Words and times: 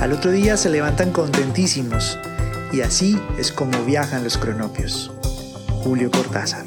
Al 0.00 0.12
otro 0.14 0.30
día 0.30 0.56
se 0.56 0.70
levantan 0.70 1.12
contentísimos 1.12 2.18
y 2.72 2.80
así 2.80 3.18
es 3.38 3.52
como 3.52 3.84
viajan 3.84 4.24
los 4.24 4.38
cronopios. 4.38 5.12
Julio 5.84 6.10
Cortázar. 6.10 6.64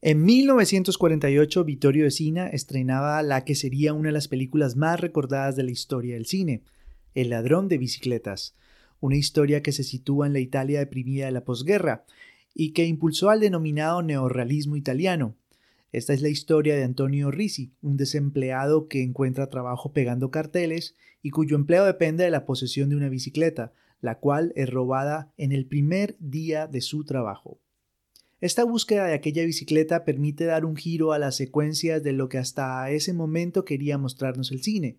En 0.00 0.24
1948, 0.24 1.64
Vittorio 1.64 2.04
de 2.04 2.10
Sina 2.10 2.46
estrenaba 2.46 3.22
la 3.22 3.44
que 3.44 3.54
sería 3.54 3.92
una 3.92 4.08
de 4.08 4.14
las 4.14 4.26
películas 4.26 4.76
más 4.76 5.00
recordadas 5.00 5.54
de 5.54 5.64
la 5.64 5.70
historia 5.70 6.14
del 6.14 6.24
cine, 6.24 6.62
El 7.14 7.28
ladrón 7.28 7.68
de 7.68 7.76
bicicletas, 7.76 8.54
una 9.00 9.16
historia 9.16 9.62
que 9.62 9.72
se 9.72 9.84
sitúa 9.84 10.26
en 10.26 10.32
la 10.32 10.40
Italia 10.40 10.78
deprimida 10.78 11.26
de 11.26 11.32
la 11.32 11.44
posguerra 11.44 12.06
y 12.54 12.72
que 12.72 12.86
impulsó 12.86 13.28
al 13.28 13.40
denominado 13.40 14.00
neorrealismo 14.00 14.76
italiano. 14.76 15.36
Esta 15.92 16.12
es 16.12 16.22
la 16.22 16.28
historia 16.28 16.76
de 16.76 16.84
Antonio 16.84 17.30
Risi, 17.30 17.72
un 17.82 17.96
desempleado 17.96 18.86
que 18.86 19.02
encuentra 19.02 19.48
trabajo 19.48 19.92
pegando 19.92 20.30
carteles 20.30 20.94
y 21.20 21.30
cuyo 21.30 21.56
empleo 21.56 21.84
depende 21.84 22.24
de 22.24 22.30
la 22.30 22.46
posesión 22.46 22.90
de 22.90 22.96
una 22.96 23.08
bicicleta, 23.08 23.72
la 24.00 24.18
cual 24.18 24.52
es 24.54 24.70
robada 24.70 25.32
en 25.36 25.52
el 25.52 25.66
primer 25.66 26.16
día 26.20 26.68
de 26.68 26.80
su 26.80 27.04
trabajo. 27.04 27.58
Esta 28.40 28.64
búsqueda 28.64 29.04
de 29.04 29.14
aquella 29.14 29.44
bicicleta 29.44 30.04
permite 30.04 30.44
dar 30.44 30.64
un 30.64 30.76
giro 30.76 31.12
a 31.12 31.18
las 31.18 31.36
secuencias 31.36 32.02
de 32.02 32.12
lo 32.12 32.28
que 32.28 32.38
hasta 32.38 32.88
ese 32.90 33.12
momento 33.12 33.64
quería 33.64 33.98
mostrarnos 33.98 34.50
el 34.52 34.62
cine. 34.62 34.96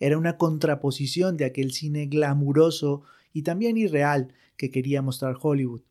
Era 0.00 0.16
una 0.16 0.38
contraposición 0.38 1.36
de 1.36 1.44
aquel 1.44 1.72
cine 1.72 2.06
glamuroso 2.06 3.02
y 3.32 3.42
también 3.42 3.76
irreal 3.76 4.32
que 4.56 4.70
quería 4.70 5.02
mostrar 5.02 5.36
Hollywood. 5.40 5.82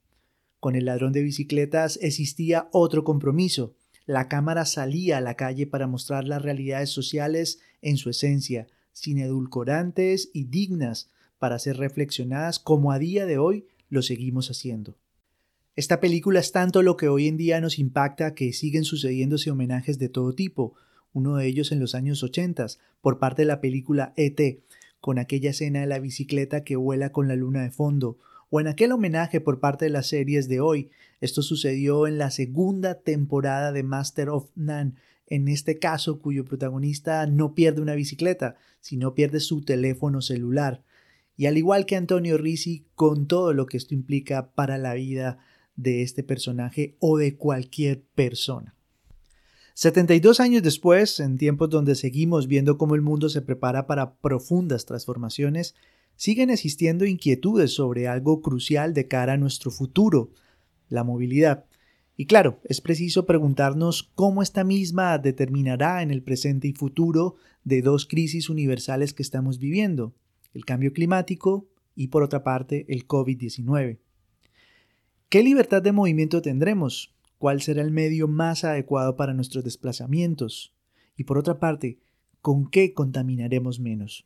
Con 0.59 0.75
el 0.75 0.86
ladrón 0.86 1.12
de 1.12 1.22
bicicletas 1.22 2.00
existía 2.02 2.68
otro 2.72 3.03
compromiso. 3.03 3.75
La 4.08 4.30
cámara 4.30 4.66
salía 4.66 5.17
a 5.17 5.22
la 5.22 5.36
calle 5.36 5.67
para 5.67 5.86
mostrar 5.86 6.23
las 6.23 6.41
realidades 6.41 6.89
sociales 6.89 7.59
en 7.81 7.97
su 7.97 8.09
esencia, 8.09 8.67
sin 8.94 9.19
edulcorantes 9.19 10.30
y 10.33 10.45
dignas, 10.45 11.11
para 11.39 11.59
ser 11.59 11.75
reflexionadas 11.75 12.58
como 12.58 12.94
a 12.94 13.00
día 13.00 13.25
de 13.25 13.38
hoy 13.38 13.67
lo 13.89 14.02
seguimos 14.02 14.50
haciendo. 14.50 14.97
Esta 15.75 16.00
película 16.00 16.39
es 16.39 16.53
tanto 16.53 16.81
lo 16.83 16.95
que 16.95 17.09
hoy 17.09 17.28
en 17.28 17.35
día 17.35 17.59
nos 17.59 17.80
impacta 17.80 18.33
que 18.33 18.53
siguen 18.53 18.85
sucediéndose 18.85 19.52
homenajes 19.52 20.00
de 20.00 20.08
todo 20.08 20.33
tipo, 20.33 20.73
uno 21.11 21.35
de 21.35 21.45
ellos 21.45 21.73
en 21.73 21.81
los 21.81 21.94
años 21.94 22.23
80 22.23 22.66
por 23.02 23.19
parte 23.19 23.41
de 23.41 23.47
la 23.47 23.59
película 23.59 24.13
ET, 24.16 24.63
con 25.02 25.19
aquella 25.19 25.50
escena 25.50 25.81
de 25.81 25.88
la 25.88 26.00
bicicleta 26.00 26.63
que 26.63 26.78
vuela 26.78 27.11
con 27.11 27.28
la 27.28 27.35
luna 27.35 27.61
de 27.61 27.72
fondo, 27.72 28.17
o 28.50 28.59
en 28.59 28.67
aquel 28.67 28.92
homenaje 28.92 29.42
por 29.42 29.59
parte 29.59 29.86
de 29.86 29.92
las 29.92 30.08
series 30.08 30.48
de 30.48 30.59
hoy. 30.59 30.90
Esto 31.22 31.42
sucedió 31.42 32.08
en 32.08 32.17
la 32.17 32.31
segunda 32.31 33.02
temporada 33.02 33.72
de 33.72 33.84
Master 33.84 34.30
of 34.30 34.50
None, 34.56 34.94
en 35.28 35.48
este 35.48 35.80
caso 35.80 36.20
cuyo 36.20 36.45
protagonista 36.45 37.25
no 37.28 37.53
pierde 37.53 37.81
una 37.81 37.95
bicicleta, 37.95 38.56
sino 38.80 39.14
pierde 39.14 39.40
su 39.40 39.64
teléfono 39.64 40.22
celular 40.22 40.84
y 41.38 41.45
al 41.45 41.58
igual 41.58 41.86
que 41.86 41.95
Antonio 41.95 42.38
Risi, 42.38 42.88
con 42.95 43.28
todo 43.28 43.53
lo 43.53 43.68
que 43.68 43.78
esto 43.78 43.94
implica 43.94 44.52
para 44.52 44.80
la 44.80 44.95
vida 44.95 45.38
de 45.75 46.02
este 46.02 46.23
personaje 46.23 46.97
o 47.00 47.18
de 47.18 47.38
cualquier 47.38 48.02
persona. 48.16 48.75
72 49.75 50.40
años 50.40 50.64
después, 50.64 51.19
en 51.19 51.38
tiempos 51.38 51.69
donde 51.69 51.94
seguimos 51.94 52.47
viendo 52.47 52.79
cómo 52.79 52.96
el 52.96 53.03
mundo 53.03 53.29
se 53.29 53.44
prepara 53.44 53.85
para 53.85 54.16
profundas 54.16 54.88
transformaciones, 54.88 55.75
siguen 56.17 56.50
existiendo 56.50 57.05
inquietudes 57.05 57.73
sobre 57.73 58.07
algo 58.07 58.41
crucial 58.41 58.94
de 58.94 59.07
cara 59.07 59.33
a 59.33 59.38
nuestro 59.38 59.72
futuro, 59.72 60.31
la 60.89 61.03
movilidad. 61.03 61.66
Y 62.17 62.25
claro, 62.25 62.59
es 62.63 62.81
preciso 62.81 63.25
preguntarnos 63.25 64.11
cómo 64.16 64.41
esta 64.41 64.63
misma 64.63 65.19
determinará 65.19 66.01
en 66.01 66.09
el 66.11 66.23
presente 66.23 66.67
y 66.67 66.73
futuro 66.73 67.35
de 67.63 67.83
dos 67.83 68.07
crisis 68.07 68.50
universales 68.50 69.13
que 69.13 69.22
estamos 69.22 69.59
viviendo, 69.59 70.16
el 70.53 70.66
cambio 70.66 70.91
climático 70.91 71.69
y 71.95 72.07
por 72.07 72.23
otra 72.23 72.44
parte 72.44 72.85
el 72.89 73.07
COVID-19. 73.07 73.99
¿Qué 75.29 75.44
libertad 75.44 75.84
de 75.84 75.91
movimiento 75.91 76.41
tendremos? 76.41 77.13
¿Cuál 77.38 77.61
será 77.61 77.84
el 77.84 77.91
medio 77.91 78.28
más 78.28 78.63
adecuado 78.63 79.16
para 79.16 79.35
nuestros 79.35 79.63
desplazamientos? 79.63 80.73
Y 81.16 81.25
por 81.25 81.38
otra 81.38 81.59
parte, 81.59 81.99
¿con 82.41 82.67
qué 82.67 82.94
contaminaremos 82.94 83.79
menos? 83.79 84.25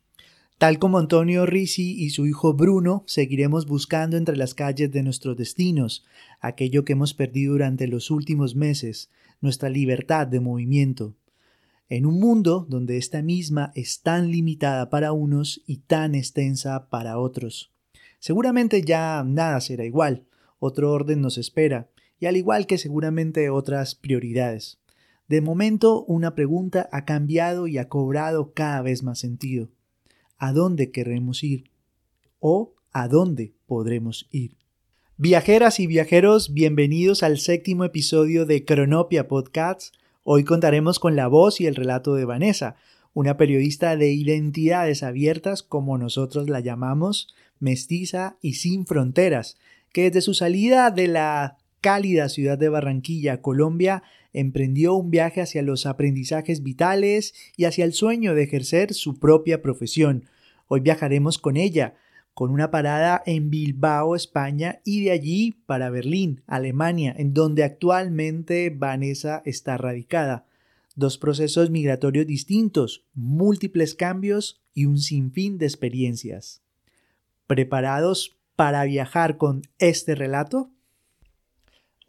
Tal 0.62 0.78
como 0.78 1.00
Antonio 1.00 1.48
Risi 1.48 1.96
y 2.04 2.12
su 2.12 2.28
hijo 2.28 2.54
Bruno, 2.54 3.04
seguiremos 3.08 3.66
buscando 3.66 4.16
entre 4.16 4.38
las 4.38 4.54
calles 4.54 4.92
de 4.92 5.02
nuestros 5.02 5.36
destinos 5.36 6.06
aquello 6.40 6.86
que 6.86 6.94
hemos 6.94 7.16
perdido 7.16 7.54
durante 7.54 7.88
los 7.88 8.12
últimos 8.12 8.56
meses, 8.56 9.10
nuestra 9.42 9.70
libertad 9.70 10.28
de 10.28 10.40
movimiento 10.40 11.16
en 11.90 12.06
un 12.06 12.20
mundo 12.20 12.68
donde 12.70 12.98
esta 12.98 13.24
misma 13.24 13.72
es 13.74 14.04
tan 14.04 14.30
limitada 14.30 14.92
para 14.92 15.14
unos 15.14 15.64
y 15.66 15.78
tan 15.78 16.14
extensa 16.14 16.90
para 16.92 17.18
otros. 17.18 17.74
Seguramente 18.20 18.84
ya 18.84 19.24
nada 19.26 19.62
será 19.62 19.84
igual, 19.84 20.26
otro 20.60 20.92
orden 20.92 21.22
nos 21.22 21.40
espera, 21.40 21.90
y 22.20 22.28
al 22.28 22.38
igual 22.38 22.68
que 22.68 22.78
seguramente 22.78 23.50
otras 23.50 23.96
prioridades. 23.96 24.78
De 25.28 25.42
momento, 25.42 26.04
una 26.04 26.36
pregunta 26.36 26.88
ha 26.92 27.04
cambiado 27.04 27.66
y 27.66 27.80
ha 27.80 27.90
cobrado 27.90 28.54
cada 28.54 28.84
vez 28.84 29.02
más 29.02 29.18
sentido. 29.18 29.72
¿A 30.44 30.54
dónde 30.54 30.90
queremos 30.90 31.44
ir? 31.44 31.66
¿O 32.40 32.74
a 32.92 33.08
dónde 33.08 33.54
podremos 33.68 34.28
ir? 34.32 34.58
Viajeras 35.16 35.80
y 35.80 35.86
viajeros, 35.86 36.52
bienvenidos 36.52 37.22
al 37.22 37.38
séptimo 37.38 37.84
episodio 37.84 38.48
de 38.48 38.66
Cronopia 38.66 39.28
Podcasts, 39.28 39.92
Hoy 40.24 40.44
contaremos 40.44 40.98
con 40.98 41.16
la 41.16 41.28
voz 41.28 41.62
y 41.62 41.68
el 41.68 41.76
relato 41.76 42.16
de 42.16 42.26
Vanessa, 42.26 42.76
una 43.14 43.38
periodista 43.38 43.96
de 43.96 44.14
identidades 44.14 45.04
abiertas, 45.04 45.62
como 45.62 46.00
nosotros 46.00 46.50
la 46.50 46.60
llamamos, 46.60 47.28
mestiza 47.60 48.38
y 48.42 48.54
sin 48.54 48.88
fronteras, 48.88 49.60
que 49.94 50.06
desde 50.06 50.22
su 50.22 50.34
salida 50.34 50.90
de 50.90 51.08
la 51.08 51.60
cálida 51.82 52.30
ciudad 52.30 52.58
de 52.58 52.70
Barranquilla, 52.70 53.42
Colombia, 53.42 54.04
emprendió 54.34 54.96
un 54.96 55.12
viaje 55.12 55.42
hacia 55.42 55.62
los 55.62 55.86
aprendizajes 55.86 56.64
vitales 56.64 57.34
y 57.58 57.66
hacia 57.66 57.84
el 57.86 57.94
sueño 57.94 58.34
de 58.34 58.44
ejercer 58.44 58.94
su 58.94 59.20
propia 59.20 59.62
profesión. 59.62 60.26
Hoy 60.68 60.80
viajaremos 60.80 61.38
con 61.38 61.58
ella, 61.58 61.96
con 62.34 62.52
una 62.52 62.72
parada 62.72 63.22
en 63.26 63.50
Bilbao, 63.50 64.16
España, 64.16 64.80
y 64.86 65.04
de 65.04 65.12
allí 65.12 65.56
para 65.66 65.90
Berlín, 65.90 66.44
Alemania, 66.48 67.14
en 67.18 67.34
donde 67.34 67.64
actualmente 67.64 68.70
Vanessa 68.70 69.42
está 69.44 69.78
radicada. 69.78 70.46
Dos 70.96 71.18
procesos 71.18 71.70
migratorios 71.72 72.28
distintos, 72.28 73.06
múltiples 73.14 73.96
cambios 73.96 74.62
y 74.74 74.86
un 74.86 74.98
sinfín 74.98 75.58
de 75.58 75.66
experiencias. 75.66 76.62
¿Preparados 77.48 78.38
para 78.56 78.84
viajar 78.86 79.38
con 79.38 79.64
este 79.78 80.16
relato? 80.16 80.72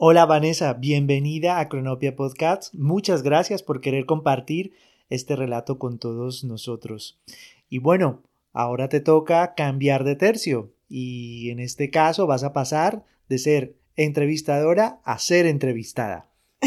Hola 0.04 0.26
Vanessa, 0.26 0.72
bienvenida 0.72 1.60
a 1.60 1.68
Cronopia 1.68 2.16
Podcast. 2.16 2.74
Muchas 2.74 3.22
gracias 3.22 3.62
por 3.62 3.80
querer 3.80 4.04
compartir 4.04 4.74
este 5.10 5.36
relato 5.36 5.78
con 5.78 6.00
todos 6.00 6.42
nosotros. 6.42 7.20
Y 7.68 7.78
bueno, 7.78 8.20
ahora 8.52 8.88
te 8.88 8.98
toca 8.98 9.54
cambiar 9.54 10.02
de 10.02 10.16
tercio 10.16 10.72
y 10.88 11.50
en 11.50 11.60
este 11.60 11.90
caso 11.90 12.26
vas 12.26 12.42
a 12.42 12.52
pasar 12.52 13.04
de 13.28 13.38
ser 13.38 13.76
entrevistadora 13.94 14.98
a 15.04 15.20
ser 15.20 15.46
entrevistada. 15.46 16.28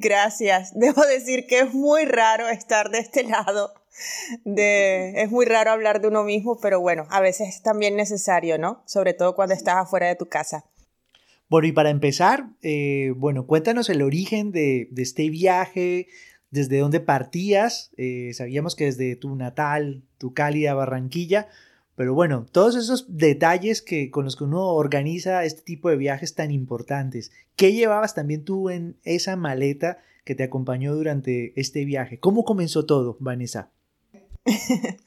Gracias. 0.00 0.72
Debo 0.74 1.02
decir 1.04 1.46
que 1.46 1.58
es 1.58 1.74
muy 1.74 2.06
raro 2.06 2.48
estar 2.48 2.88
de 2.88 3.00
este 3.00 3.24
lado. 3.24 3.74
De, 4.46 5.20
es 5.20 5.30
muy 5.30 5.44
raro 5.44 5.72
hablar 5.72 6.00
de 6.00 6.08
uno 6.08 6.24
mismo, 6.24 6.58
pero 6.58 6.80
bueno, 6.80 7.06
a 7.10 7.20
veces 7.20 7.56
es 7.56 7.62
también 7.62 7.94
necesario, 7.94 8.56
¿no? 8.56 8.82
Sobre 8.86 9.12
todo 9.12 9.34
cuando 9.34 9.54
estás 9.54 9.76
afuera 9.76 10.06
de 10.06 10.16
tu 10.16 10.30
casa. 10.30 10.64
Bueno, 11.50 11.66
y 11.66 11.72
para 11.72 11.90
empezar, 11.90 12.46
eh, 12.62 13.12
bueno, 13.16 13.44
cuéntanos 13.44 13.90
el 13.90 14.02
origen 14.02 14.52
de, 14.52 14.88
este 14.96 15.28
viaje, 15.30 16.06
desde 16.52 16.78
dónde 16.78 17.00
partías. 17.00 17.90
Eh, 17.96 18.30
sabíamos 18.34 18.76
que 18.76 18.84
desde 18.84 19.16
tu 19.16 19.34
natal, 19.34 20.04
tu 20.16 20.32
cálida 20.32 20.74
Barranquilla, 20.74 21.48
pero 21.96 22.14
bueno, 22.14 22.46
todos 22.52 22.76
esos 22.76 23.16
detalles 23.16 23.82
que, 23.82 24.12
con 24.12 24.24
los 24.24 24.36
que 24.36 24.44
uno 24.44 24.68
organiza 24.68 25.44
este 25.44 25.62
tipo 25.62 25.90
de 25.90 25.96
viajes 25.96 26.36
tan 26.36 26.52
importantes. 26.52 27.32
¿Qué 27.56 27.72
llevabas 27.72 28.14
también 28.14 28.44
tú 28.44 28.70
en 28.70 28.96
esa 29.02 29.34
maleta 29.34 29.98
que 30.24 30.36
te 30.36 30.44
acompañó 30.44 30.94
durante 30.94 31.52
este 31.60 31.84
viaje? 31.84 32.20
¿Cómo 32.20 32.44
comenzó 32.44 32.86
todo, 32.86 33.16
Vanessa? 33.18 33.70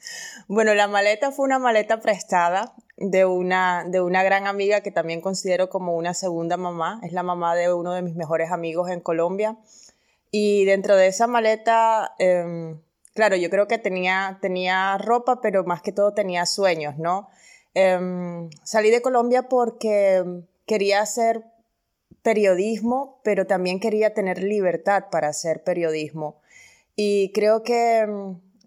bueno, 0.46 0.74
la 0.74 0.88
maleta 0.88 1.32
fue 1.32 1.46
una 1.46 1.58
maleta 1.58 2.00
prestada 2.00 2.74
de 2.96 3.24
una, 3.24 3.84
de 3.88 4.00
una 4.00 4.22
gran 4.22 4.46
amiga 4.46 4.80
que 4.80 4.90
también 4.90 5.20
considero 5.20 5.68
como 5.68 5.96
una 5.96 6.14
segunda 6.14 6.56
mamá. 6.56 7.00
Es 7.02 7.12
la 7.12 7.22
mamá 7.22 7.54
de 7.54 7.72
uno 7.72 7.92
de 7.92 8.02
mis 8.02 8.14
mejores 8.14 8.50
amigos 8.52 8.90
en 8.90 9.00
Colombia. 9.00 9.56
Y 10.30 10.64
dentro 10.64 10.96
de 10.96 11.08
esa 11.08 11.26
maleta, 11.26 12.14
em, 12.18 12.80
claro, 13.14 13.36
yo 13.36 13.50
creo 13.50 13.68
que 13.68 13.78
tenía, 13.78 14.38
tenía 14.40 14.98
ropa, 14.98 15.40
pero 15.40 15.64
más 15.64 15.82
que 15.82 15.92
todo 15.92 16.14
tenía 16.14 16.46
sueños, 16.46 16.98
¿no? 16.98 17.28
Em, 17.74 18.50
salí 18.62 18.90
de 18.90 19.02
Colombia 19.02 19.48
porque 19.48 20.24
quería 20.66 21.00
hacer 21.00 21.44
periodismo, 22.22 23.20
pero 23.22 23.46
también 23.46 23.80
quería 23.80 24.14
tener 24.14 24.42
libertad 24.42 25.04
para 25.10 25.28
hacer 25.28 25.62
periodismo. 25.62 26.40
Y 26.96 27.32
creo 27.32 27.62
que, 27.62 28.06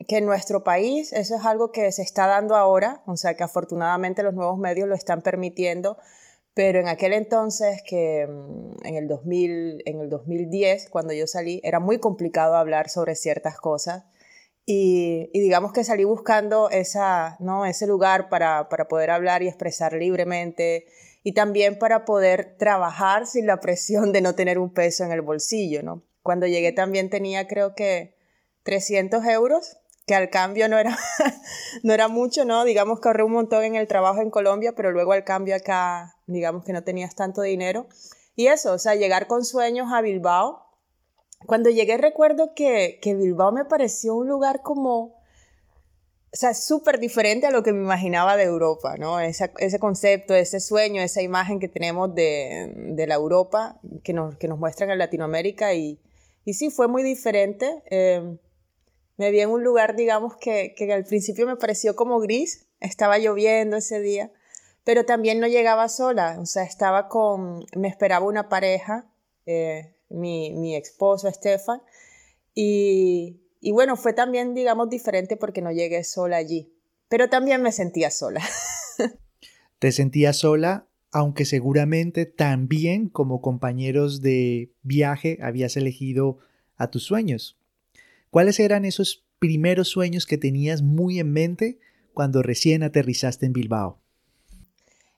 que 0.07 0.17
en 0.17 0.25
nuestro 0.25 0.63
país 0.63 1.13
eso 1.13 1.35
es 1.35 1.45
algo 1.45 1.71
que 1.71 1.91
se 1.91 2.01
está 2.01 2.27
dando 2.27 2.55
ahora, 2.55 3.01
o 3.05 3.17
sea 3.17 3.35
que 3.35 3.43
afortunadamente 3.43 4.23
los 4.23 4.33
nuevos 4.33 4.57
medios 4.57 4.87
lo 4.87 4.95
están 4.95 5.21
permitiendo, 5.21 5.97
pero 6.53 6.79
en 6.79 6.87
aquel 6.87 7.13
entonces, 7.13 7.83
que 7.87 8.21
en 8.21 8.95
el, 8.95 9.07
2000, 9.07 9.83
en 9.85 9.99
el 10.01 10.09
2010, 10.09 10.89
cuando 10.89 11.13
yo 11.13 11.27
salí, 11.27 11.61
era 11.63 11.79
muy 11.79 11.99
complicado 11.99 12.55
hablar 12.55 12.89
sobre 12.89 13.13
ciertas 13.13 13.59
cosas. 13.59 14.05
Y, 14.65 15.29
y, 15.33 15.39
digamos 15.39 15.71
que 15.71 15.83
salí 15.83 16.03
buscando 16.03 16.71
esa, 16.71 17.37
¿no? 17.39 17.67
ese 17.67 17.85
lugar 17.85 18.27
para, 18.27 18.69
para 18.69 18.87
poder 18.87 19.11
hablar 19.11 19.43
y 19.43 19.47
expresar 19.47 19.93
libremente 19.93 20.87
y 21.23 21.33
también 21.33 21.77
para 21.77 22.05
poder 22.05 22.55
trabajar 22.57 23.27
sin 23.27 23.45
la 23.45 23.59
presión 23.59 24.11
de 24.11 24.21
no 24.21 24.33
tener 24.33 24.57
un 24.57 24.73
peso 24.73 25.03
en 25.03 25.11
el 25.11 25.21
bolsillo, 25.21 25.83
¿no? 25.83 26.01
Cuando 26.23 26.47
llegué 26.47 26.71
también 26.71 27.09
tenía 27.09 27.47
creo 27.47 27.75
que 27.75 28.15
300 28.63 29.25
euros, 29.25 29.77
que 30.07 30.15
al 30.15 30.29
cambio 30.29 30.69
no 30.69 30.79
era, 30.79 30.97
no 31.83 31.93
era 31.93 32.07
mucho, 32.07 32.45
¿no? 32.45 32.63
Digamos 32.63 33.01
que 33.01 33.09
ahorré 33.09 33.23
un 33.23 33.33
montón 33.33 33.63
en 33.65 33.75
el 33.75 33.87
trabajo 33.87 34.21
en 34.21 34.31
Colombia, 34.31 34.73
pero 34.73 34.91
luego 34.91 35.11
al 35.11 35.25
cambio 35.25 35.53
acá, 35.53 36.15
digamos 36.25 36.63
que 36.63 36.71
no 36.73 36.83
tenías 36.83 37.13
tanto 37.13 37.41
dinero. 37.41 37.87
Y 38.35 38.47
eso, 38.47 38.73
o 38.73 38.79
sea, 38.79 38.95
llegar 38.95 39.27
con 39.27 39.43
sueños 39.43 39.91
a 39.91 40.01
Bilbao. 40.01 40.65
Cuando 41.45 41.69
llegué 41.69 41.97
recuerdo 41.97 42.53
que, 42.55 42.99
que 43.01 43.15
Bilbao 43.15 43.51
me 43.51 43.65
pareció 43.65 44.15
un 44.15 44.27
lugar 44.27 44.61
como 44.63 45.17
o 46.33 46.39
sea, 46.39 46.53
súper 46.53 46.99
diferente 46.99 47.47
a 47.47 47.51
lo 47.51 47.63
que 47.63 47.73
me 47.73 47.83
imaginaba 47.83 48.37
de 48.37 48.43
Europa, 48.43 48.95
¿no? 48.97 49.19
Ese, 49.19 49.51
ese, 49.59 49.79
concepto, 49.79 50.35
ese 50.35 50.59
sueño, 50.59 51.01
esa 51.01 51.21
imagen 51.21 51.59
que 51.59 51.67
tenemos 51.67 52.13
de, 52.13 52.73
de 52.75 53.07
la 53.07 53.15
Europa 53.15 53.79
que 54.03 54.13
nos, 54.13 54.35
que 54.37 54.47
nos 54.47 54.59
muestran 54.59 54.91
en 54.91 54.99
Latinoamérica 54.99 55.73
y, 55.73 55.99
y 56.45 56.53
sí, 56.53 56.69
fue 56.69 56.87
muy 56.87 57.01
diferente. 57.01 57.81
Eh, 57.89 58.37
me 59.17 59.31
vi 59.31 59.41
en 59.41 59.49
un 59.49 59.63
lugar, 59.63 59.95
digamos, 59.95 60.35
que, 60.37 60.73
que 60.75 60.91
al 60.93 61.03
principio 61.05 61.45
me 61.45 61.55
pareció 61.55 61.95
como 61.95 62.19
gris, 62.19 62.67
estaba 62.79 63.17
lloviendo 63.17 63.77
ese 63.77 63.99
día, 63.99 64.31
pero 64.83 65.05
también 65.05 65.39
no 65.39 65.47
llegaba 65.47 65.89
sola, 65.89 66.37
o 66.39 66.45
sea, 66.45 66.63
estaba 66.63 67.09
con, 67.09 67.65
me 67.75 67.87
esperaba 67.87 68.25
una 68.25 68.47
pareja, 68.47 69.05
eh, 69.45 69.93
mi, 70.09 70.51
mi 70.53 70.75
esposo 70.75 71.27
Estefan, 71.27 71.81
y, 72.53 73.41
y 73.59 73.71
bueno, 73.71 73.97
fue 73.97 74.13
también, 74.13 74.53
digamos, 74.53 74.89
diferente 74.89 75.35
porque 75.35 75.61
no 75.61 75.71
llegué 75.71 76.03
sola 76.03 76.37
allí, 76.37 76.71
pero 77.09 77.29
también 77.29 77.61
me 77.61 77.71
sentía 77.71 78.11
sola. 78.11 78.41
Te 79.79 79.91
sentías 79.91 80.37
sola, 80.37 80.87
aunque 81.11 81.45
seguramente 81.45 82.25
también 82.25 83.09
como 83.09 83.41
compañeros 83.41 84.21
de 84.21 84.71
viaje 84.83 85.37
habías 85.41 85.77
elegido 85.77 86.37
a 86.77 86.89
tus 86.89 87.03
sueños. 87.03 87.56
¿Cuáles 88.37 88.59
eran 88.59 88.85
esos 88.85 89.25
primeros 89.39 89.87
sueños 89.87 90.27
que 90.27 90.37
tenías 90.37 90.83
muy 90.83 91.17
en 91.17 91.33
mente 91.33 91.79
cuando 92.13 92.43
recién 92.43 92.83
aterrizaste 92.83 93.47
en 93.47 93.53
Bilbao? 93.53 93.97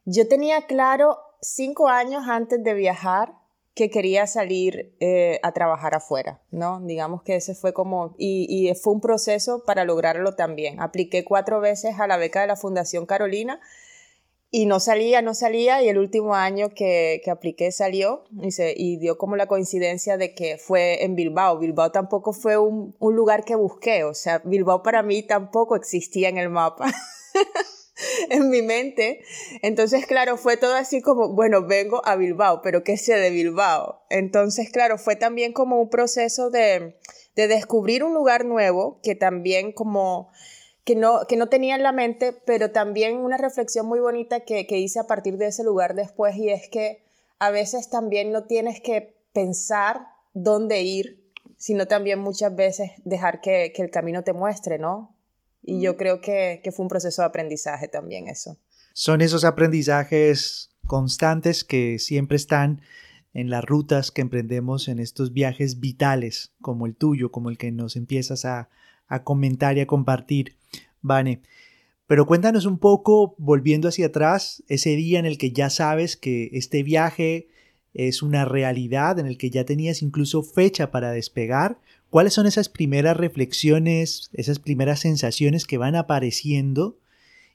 Yo 0.05 0.25
tenía 0.29 0.67
claro 0.67 1.17
cinco 1.41 1.89
años 1.89 2.23
antes 2.29 2.63
de 2.63 2.73
viajar 2.73 3.33
que 3.73 3.89
quería 3.89 4.25
salir 4.25 4.95
eh, 5.01 5.41
a 5.43 5.51
trabajar 5.51 5.95
afuera, 5.95 6.41
¿no? 6.51 6.79
Digamos 6.79 7.21
que 7.23 7.35
ese 7.35 7.55
fue 7.55 7.73
como, 7.73 8.15
y, 8.17 8.47
y, 8.47 8.73
fue 8.75 8.93
un 8.93 9.01
proceso 9.01 9.65
para 9.65 9.83
lograrlo 9.83 10.35
también. 10.35 10.79
Apliqué 10.79 11.25
cuatro 11.25 11.59
veces 11.59 11.99
a 11.99 12.07
la 12.07 12.15
beca 12.15 12.39
de 12.39 12.47
la 12.47 12.55
Fundación 12.55 13.05
Carolina 13.05 13.59
y 14.51 14.65
no 14.65 14.79
salía, 14.79 15.21
no 15.21 15.33
salía, 15.33 15.81
y 15.83 15.89
el 15.89 15.97
último 15.97 16.33
año 16.33 16.69
que, 16.69 17.21
que 17.23 17.31
apliqué 17.31 17.71
salió 17.71 18.23
y, 18.41 18.51
se, 18.51 18.73
y 18.75 18.97
dio 18.97 19.17
como 19.17 19.35
la 19.35 19.47
coincidencia 19.47 20.17
de 20.17 20.33
que 20.33 20.57
fue 20.57 21.03
en 21.03 21.15
Bilbao. 21.15 21.59
Bilbao 21.59 21.91
tampoco 21.91 22.33
fue 22.33 22.57
un, 22.57 22.95
un 22.99 23.15
lugar 23.15 23.45
que 23.45 23.55
busqué, 23.55 24.03
o 24.03 24.13
sea, 24.13 24.41
Bilbao 24.43 24.81
para 24.81 25.03
mí 25.03 25.21
tampoco 25.23 25.75
existía 25.75 26.29
en 26.29 26.37
el 26.37 26.49
mapa. 26.49 26.91
en 28.29 28.49
mi 28.49 28.61
mente. 28.61 29.21
Entonces, 29.61 30.05
claro, 30.05 30.37
fue 30.37 30.57
todo 30.57 30.75
así 30.75 31.01
como, 31.01 31.33
bueno, 31.33 31.65
vengo 31.65 32.01
a 32.05 32.15
Bilbao, 32.15 32.61
pero 32.61 32.83
¿qué 32.83 32.97
sé 32.97 33.15
de 33.15 33.29
Bilbao? 33.29 34.03
Entonces, 34.09 34.71
claro, 34.71 34.97
fue 34.97 35.15
también 35.15 35.53
como 35.53 35.81
un 35.81 35.89
proceso 35.89 36.49
de, 36.49 36.97
de 37.35 37.47
descubrir 37.47 38.03
un 38.03 38.13
lugar 38.13 38.45
nuevo 38.45 38.99
que 39.03 39.15
también 39.15 39.71
como... 39.71 40.31
Que 40.89 40.95
no, 40.95 41.27
que 41.27 41.37
no 41.37 41.49
tenía 41.49 41.75
en 41.75 41.83
la 41.83 41.91
mente, 41.91 42.35
pero 42.47 42.71
también 42.71 43.17
una 43.17 43.37
reflexión 43.37 43.85
muy 43.85 43.99
bonita 43.99 44.39
que, 44.39 44.65
que 44.65 44.79
hice 44.79 44.97
a 44.97 45.03
partir 45.03 45.37
de 45.37 45.45
ese 45.45 45.63
lugar 45.63 45.93
después 45.93 46.35
y 46.35 46.49
es 46.49 46.67
que 46.67 47.03
a 47.37 47.51
veces 47.51 47.91
también 47.91 48.31
no 48.31 48.45
tienes 48.45 48.81
que 48.81 49.15
pensar 49.31 50.07
dónde 50.33 50.81
ir, 50.81 51.31
sino 51.57 51.85
también 51.85 52.17
muchas 52.17 52.55
veces 52.55 52.89
dejar 53.05 53.39
que, 53.39 53.71
que 53.75 53.83
el 53.83 53.91
camino 53.91 54.23
te 54.23 54.33
muestre, 54.33 54.79
¿no? 54.79 55.15
Y 55.61 55.79
yo 55.79 55.95
creo 55.95 56.21
que, 56.21 56.59
que 56.63 56.71
fue 56.71 56.85
un 56.85 56.89
proceso 56.89 57.21
de 57.21 57.27
aprendizaje 57.27 57.87
también 57.87 58.27
eso. 58.27 58.57
Son 58.93 59.21
esos 59.21 59.43
aprendizajes 59.45 60.71
constantes 60.87 61.63
que 61.63 61.99
siempre 61.99 62.35
están 62.35 62.81
en 63.35 63.51
las 63.51 63.63
rutas 63.63 64.09
que 64.09 64.21
emprendemos 64.21 64.87
en 64.87 64.97
estos 64.97 65.33
viajes 65.33 65.79
vitales 65.79 66.51
como 66.61 66.87
el 66.87 66.95
tuyo, 66.95 67.31
como 67.31 67.51
el 67.51 67.59
que 67.59 67.71
nos 67.71 67.95
empiezas 67.95 68.43
a, 68.45 68.71
a 69.07 69.23
comentar 69.23 69.77
y 69.77 69.81
a 69.81 69.85
compartir, 69.85 70.57
Vane. 71.01 71.41
Pero 72.07 72.25
cuéntanos 72.25 72.65
un 72.65 72.79
poco, 72.79 73.35
volviendo 73.37 73.87
hacia 73.87 74.07
atrás, 74.07 74.63
ese 74.67 74.95
día 74.95 75.19
en 75.19 75.25
el 75.25 75.37
que 75.37 75.51
ya 75.51 75.69
sabes 75.69 76.17
que 76.17 76.49
este 76.53 76.81
viaje 76.83 77.49
es 77.93 78.23
una 78.23 78.45
realidad, 78.45 79.19
en 79.19 79.27
el 79.27 79.37
que 79.37 79.49
ya 79.49 79.63
tenías 79.65 80.01
incluso 80.01 80.41
fecha 80.43 80.91
para 80.91 81.11
despegar, 81.11 81.79
¿Cuáles 82.09 82.33
son 82.33 82.47
esas 82.47 82.69
primeras 82.69 83.15
reflexiones, 83.15 84.29
esas 84.33 84.57
primeras 84.57 84.99
sensaciones 84.99 85.65
que 85.65 85.77
van 85.77 85.95
apareciendo? 85.95 86.97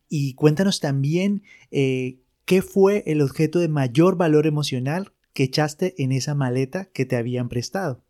Y 0.08 0.34
cuéntanos 0.34 0.78
también 0.78 1.42
eh, 1.72 2.20
qué 2.44 2.62
fue 2.62 3.02
el 3.06 3.20
objeto 3.20 3.58
de 3.58 3.68
mayor 3.68 4.16
valor 4.16 4.46
emocional 4.46 5.12
que 5.32 5.42
echaste 5.42 6.00
en 6.00 6.12
esa 6.12 6.36
maleta 6.36 6.84
que 6.84 7.04
te 7.04 7.16
habían 7.16 7.48
prestado. 7.48 8.00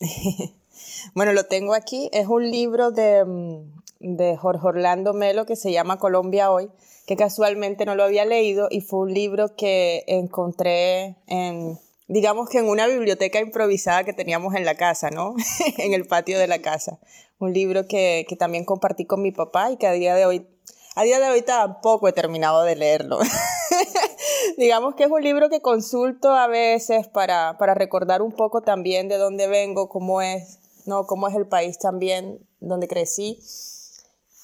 bueno, 1.14 1.32
lo 1.32 1.44
tengo 1.44 1.74
aquí. 1.74 2.10
Es 2.12 2.26
un 2.26 2.50
libro 2.50 2.90
de, 2.90 3.24
mm, 3.24 3.81
de 4.02 4.36
Jorge 4.36 4.66
Orlando 4.66 5.14
Melo 5.14 5.46
que 5.46 5.56
se 5.56 5.72
llama 5.72 5.98
Colombia 5.98 6.50
Hoy, 6.50 6.70
que 7.06 7.16
casualmente 7.16 7.86
no 7.86 7.94
lo 7.94 8.04
había 8.04 8.24
leído 8.24 8.68
y 8.70 8.80
fue 8.80 9.00
un 9.00 9.14
libro 9.14 9.56
que 9.56 10.04
encontré 10.06 11.16
en 11.26 11.78
digamos 12.08 12.50
que 12.50 12.58
en 12.58 12.68
una 12.68 12.86
biblioteca 12.86 13.40
improvisada 13.40 14.04
que 14.04 14.12
teníamos 14.12 14.54
en 14.54 14.66
la 14.66 14.74
casa, 14.74 15.10
¿no? 15.10 15.34
en 15.78 15.94
el 15.94 16.06
patio 16.06 16.38
de 16.38 16.46
la 16.46 16.60
casa. 16.60 16.98
Un 17.38 17.54
libro 17.54 17.86
que, 17.86 18.26
que, 18.28 18.36
también 18.36 18.64
compartí 18.64 19.06
con 19.06 19.22
mi 19.22 19.32
papá 19.32 19.70
y 19.70 19.76
que 19.78 19.86
a 19.86 19.92
día 19.92 20.14
de 20.14 20.26
hoy, 20.26 20.46
a 20.94 21.04
día 21.04 21.18
de 21.20 21.30
hoy 21.30 21.42
tampoco 21.42 22.08
he 22.08 22.12
terminado 22.12 22.64
de 22.64 22.76
leerlo. 22.76 23.18
digamos 24.58 24.94
que 24.94 25.04
es 25.04 25.10
un 25.10 25.22
libro 25.22 25.48
que 25.48 25.60
consulto 25.60 26.30
a 26.30 26.46
veces 26.46 27.08
para, 27.08 27.56
para 27.58 27.74
recordar 27.74 28.22
un 28.22 28.32
poco 28.32 28.62
también 28.62 29.08
de 29.08 29.16
dónde 29.16 29.46
vengo, 29.46 29.88
cómo 29.88 30.22
es, 30.22 30.58
¿no? 30.86 31.06
Cómo 31.06 31.28
es 31.28 31.34
el 31.34 31.46
país 31.46 31.78
también 31.78 32.46
donde 32.60 32.88
crecí. 32.88 33.38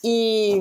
Y, 0.03 0.61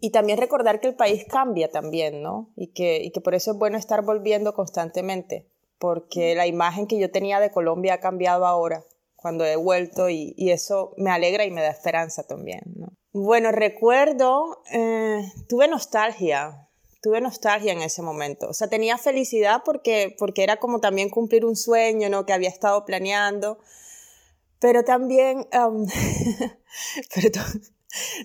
y 0.00 0.10
también 0.10 0.38
recordar 0.38 0.80
que 0.80 0.88
el 0.88 0.96
país 0.96 1.24
cambia 1.28 1.70
también, 1.70 2.22
¿no? 2.22 2.50
Y 2.56 2.68
que, 2.72 3.02
y 3.02 3.10
que 3.10 3.20
por 3.20 3.34
eso 3.34 3.52
es 3.52 3.58
bueno 3.58 3.78
estar 3.78 4.04
volviendo 4.04 4.54
constantemente 4.54 5.48
porque 5.78 6.34
la 6.34 6.46
imagen 6.46 6.86
que 6.86 6.98
yo 6.98 7.10
tenía 7.10 7.40
de 7.40 7.50
Colombia 7.50 7.94
ha 7.94 8.00
cambiado 8.00 8.46
ahora 8.46 8.84
cuando 9.16 9.44
he 9.44 9.56
vuelto 9.56 10.08
y, 10.08 10.34
eso 10.36 10.94
me 10.96 11.10
alegra 11.10 11.44
y 11.44 11.50
me 11.50 11.62
da 11.62 11.70
esperanza 11.70 12.22
también. 12.22 12.60
Bueno, 13.12 13.50
recuerdo, 13.50 14.62
eh, 14.72 15.20
tuve 15.48 15.66
nostalgia, 15.66 16.68
tuve 17.02 17.20
nostalgia 17.20 17.72
en 17.72 17.82
ese 17.82 18.00
momento. 18.02 18.48
O 18.48 18.52
sea, 18.52 18.68
tenía 18.68 18.96
felicidad 18.96 19.62
porque, 19.64 20.14
porque 20.18 20.44
era 20.44 20.58
como 20.58 20.78
también 20.78 21.10
cumplir 21.10 21.44
un 21.44 21.56
sueño, 21.56 22.08
¿no? 22.08 22.26
Que 22.26 22.32
había 22.32 22.48
estado 22.48 22.84
planeando. 22.84 23.58
Pero 24.60 24.84
también, 24.84 25.48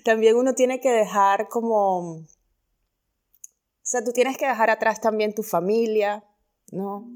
también 0.04 0.36
uno 0.36 0.54
tiene 0.54 0.80
que 0.80 0.90
dejar 0.90 1.48
como, 1.48 2.16
o 2.16 2.26
sea, 3.82 4.04
tú 4.04 4.12
tienes 4.12 4.36
que 4.36 4.46
dejar 4.46 4.70
atrás 4.70 5.00
también 5.00 5.34
tu 5.34 5.42
familia, 5.42 6.24
¿no? 6.72 7.12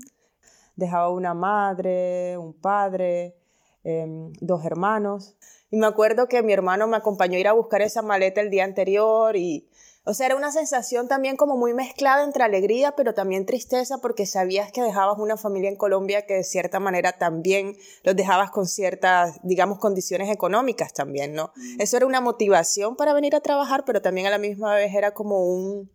dejaba 0.79 1.11
una 1.11 1.35
madre, 1.35 2.39
un 2.39 2.55
padre, 2.55 3.35
em, 3.83 4.33
dos 4.41 4.65
hermanos. 4.65 5.37
Y 5.71 5.77
me 5.77 5.87
acuerdo 5.87 6.29
que 6.29 6.43
mi 6.43 6.53
hermano 6.53 6.87
me 6.87 6.97
acompañó 6.97 7.37
a 7.37 7.41
ir 7.41 7.49
a 7.49 7.53
buscar 7.53 7.83
esa 7.83 8.01
maleta 8.01 8.41
el 8.41 8.49
día 8.49 8.65
anterior 8.65 9.37
y, 9.37 9.69
o 10.09 10.15
sea, 10.15 10.25
era 10.25 10.37
una 10.37 10.51
sensación 10.51 11.07
también 11.07 11.37
como 11.37 11.55
muy 11.55 11.75
mezclada 11.75 12.25
entre 12.25 12.43
alegría, 12.43 12.93
pero 12.97 13.13
también 13.13 13.45
tristeza 13.45 13.99
porque 13.99 14.25
sabías 14.25 14.73
que 14.73 14.81
dejabas 14.81 15.19
una 15.19 15.37
familia 15.37 15.69
en 15.69 15.77
Colombia 15.77 16.25
que 16.25 16.33
de 16.33 16.45
cierta 16.45 16.81
manera 16.81 17.19
también 17.19 17.77
los 18.05 18.17
dejabas 18.17 18.51
con 18.51 18.67
ciertas, 18.67 19.39
digamos, 19.43 19.79
condiciones 19.79 20.31
económicas 20.31 20.95
también, 20.95 21.35
¿no? 21.35 21.53
Mm. 21.55 21.83
Eso 21.83 21.99
era 21.99 22.07
una 22.07 22.23
motivación 22.23 22.97
para 22.97 23.13
venir 23.13 23.37
a 23.37 23.41
trabajar, 23.41 23.85
pero 23.85 24.01
también 24.01 24.27
a 24.27 24.31
la 24.31 24.39
misma 24.39 24.75
vez 24.75 24.95
era 24.95 25.13
como 25.13 25.45
un, 25.45 25.91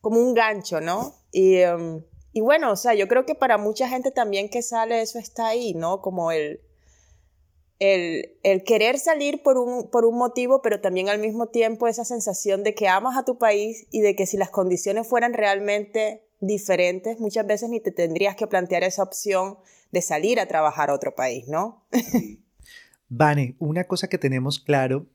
como 0.00 0.20
un 0.20 0.34
gancho, 0.34 0.80
¿no? 0.80 1.16
Y, 1.32 1.56
em, 1.56 2.04
y 2.32 2.42
bueno, 2.42 2.70
o 2.70 2.76
sea, 2.76 2.94
yo 2.94 3.08
creo 3.08 3.26
que 3.26 3.34
para 3.34 3.58
mucha 3.58 3.88
gente 3.88 4.12
también 4.12 4.50
que 4.50 4.62
sale 4.62 5.02
eso 5.02 5.18
está 5.18 5.48
ahí, 5.48 5.74
¿no? 5.74 6.00
Como 6.00 6.30
el 6.30 6.60
el, 7.82 8.62
querer 8.64 8.98
salir 8.98 9.42
por 9.42 9.58
un, 9.58 9.90
por 9.90 10.04
un 10.04 10.16
motivo, 10.16 10.62
pero 10.62 10.80
también 10.80 11.08
al 11.08 11.18
mismo 11.18 11.48
tiempo 11.48 11.88
esa 11.88 12.04
sensación 12.04 12.62
de 12.62 12.74
que 12.74 12.86
amas 12.86 13.16
a 13.16 13.24
tu 13.24 13.38
país 13.38 13.86
y 13.90 14.02
de 14.02 14.14
que 14.14 14.26
si 14.26 14.36
las 14.36 14.50
condiciones 14.50 15.08
fueran 15.08 15.32
realmente 15.32 16.22
diferentes, 16.40 17.18
muchas 17.18 17.44
veces 17.44 17.70
ni 17.70 17.80
te 17.80 17.90
tendrías 17.90 18.36
que 18.36 18.46
plantear 18.46 18.84
esa 18.84 19.02
opción 19.02 19.58
de 19.90 20.00
salir 20.00 20.38
a 20.38 20.46
trabajar 20.46 20.90
a 20.90 20.94
otro 20.94 21.16
país, 21.16 21.48
¿no? 21.48 21.84
Vane, 23.08 23.56
una 23.58 23.84
cosa 23.84 24.08
que 24.08 24.18
tenemos 24.18 24.60
claro 24.60 25.06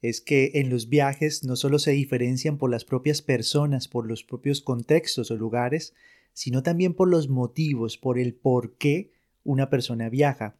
es 0.00 0.20
que 0.20 0.52
en 0.54 0.70
los 0.70 0.88
viajes 0.88 1.42
no 1.44 1.56
solo 1.56 1.78
se 1.80 1.90
diferencian 1.90 2.56
por 2.56 2.70
las 2.70 2.84
propias 2.84 3.20
personas, 3.20 3.88
por 3.88 4.06
los 4.06 4.22
propios 4.22 4.60
contextos 4.60 5.30
o 5.30 5.36
lugares, 5.36 5.92
sino 6.32 6.62
también 6.62 6.94
por 6.94 7.08
los 7.08 7.28
motivos, 7.28 7.98
por 7.98 8.18
el 8.18 8.34
por 8.34 8.76
qué 8.76 9.12
una 9.44 9.70
persona 9.70 10.08
viaja. 10.08 10.56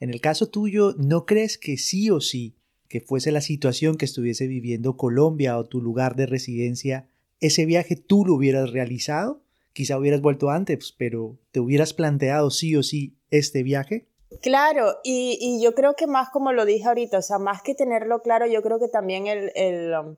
En 0.00 0.10
el 0.10 0.20
caso 0.20 0.48
tuyo, 0.48 0.94
¿no 0.98 1.24
crees 1.24 1.58
que 1.58 1.76
sí 1.78 2.10
o 2.10 2.20
sí, 2.20 2.56
que 2.88 3.00
fuese 3.00 3.32
la 3.32 3.40
situación 3.40 3.96
que 3.96 4.04
estuviese 4.04 4.46
viviendo 4.46 4.96
Colombia 4.96 5.58
o 5.58 5.64
tu 5.64 5.80
lugar 5.80 6.16
de 6.16 6.26
residencia, 6.26 7.08
ese 7.40 7.66
viaje 7.66 7.96
tú 7.96 8.24
lo 8.26 8.34
hubieras 8.34 8.70
realizado? 8.70 9.42
Quizá 9.72 9.98
hubieras 9.98 10.20
vuelto 10.20 10.50
antes, 10.50 10.94
pero 10.96 11.38
¿te 11.50 11.60
hubieras 11.60 11.92
planteado 11.94 12.50
sí 12.50 12.76
o 12.76 12.82
sí 12.82 13.16
este 13.30 13.62
viaje? 13.62 14.06
Claro, 14.42 14.96
y, 15.04 15.60
yo 15.62 15.74
creo 15.74 15.94
que 15.94 16.06
más 16.06 16.30
como 16.30 16.52
lo 16.52 16.64
dije 16.64 16.86
ahorita, 16.86 17.18
o 17.18 17.22
sea, 17.22 17.38
más 17.38 17.62
que 17.62 17.74
tenerlo 17.74 18.22
claro, 18.22 18.46
yo 18.46 18.62
creo 18.62 18.78
que 18.78 18.88
también 18.88 19.26
el, 19.26 19.94
um, 19.94 20.16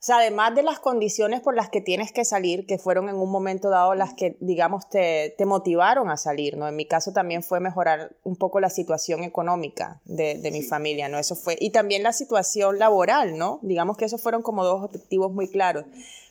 sea, 0.00 0.18
además 0.18 0.54
de 0.54 0.62
las 0.62 0.78
condiciones 0.78 1.40
por 1.40 1.56
las 1.56 1.70
que 1.70 1.80
tienes 1.80 2.12
que 2.12 2.24
salir, 2.24 2.66
que 2.66 2.78
fueron 2.78 3.08
en 3.08 3.16
un 3.16 3.32
momento 3.32 3.68
dado 3.68 3.96
las 3.96 4.14
que, 4.14 4.36
digamos, 4.38 4.88
te, 4.88 5.34
te 5.36 5.44
motivaron 5.44 6.08
a 6.08 6.16
salir, 6.16 6.56
¿no? 6.56 6.68
En 6.68 6.76
mi 6.76 6.86
caso 6.86 7.12
también 7.12 7.42
fue 7.42 7.58
mejorar 7.58 8.14
un 8.22 8.36
poco 8.36 8.60
la 8.60 8.70
situación 8.70 9.24
económica 9.24 10.00
de, 10.04 10.38
de 10.38 10.52
mi 10.52 10.62
familia, 10.62 11.08
¿no? 11.08 11.18
Eso 11.18 11.34
fue, 11.34 11.56
y 11.58 11.70
también 11.70 12.04
la 12.04 12.12
situación 12.12 12.78
laboral, 12.78 13.36
¿no? 13.36 13.58
Digamos 13.62 13.96
que 13.96 14.04
esos 14.04 14.22
fueron 14.22 14.42
como 14.42 14.64
dos 14.64 14.84
objetivos 14.84 15.32
muy 15.32 15.48
claros. 15.48 15.84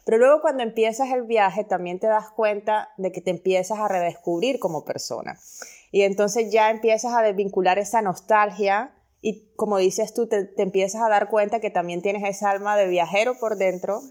Pero 0.06 0.18
luego 0.20 0.40
cuando 0.40 0.64
empiezas 0.64 1.12
el 1.12 1.24
viaje 1.24 1.66
también 1.66 2.00
te 2.00 2.08
das 2.08 2.30
cuenta 2.30 2.94
de 2.96 3.12
que 3.12 3.20
te 3.20 3.32
empiezas 3.32 3.80
a 3.80 3.90
redescubrir 3.90 4.60
como 4.60 4.86
persona. 4.86 5.38
Y 5.92 6.04
entonces 6.04 6.50
ya 6.50 6.70
empiezas 6.70 7.14
a 7.14 7.22
desvincular 7.22 7.80
esa 7.80 8.02
nostalgia 8.02 8.94
y 9.22 9.50
como 9.56 9.78
dices 9.78 10.14
tú, 10.14 10.28
te, 10.28 10.50
empiezas 10.58 11.02
a 11.02 11.10
dar 11.10 11.30
cuenta 11.30 11.60
que 11.60 11.70
también 11.70 12.02
tienes 12.02 12.24
esa 12.24 12.52
alma 12.52 12.78
de 12.78 12.88
viajero 12.88 13.36
por 13.40 13.58
dentro 13.58 14.02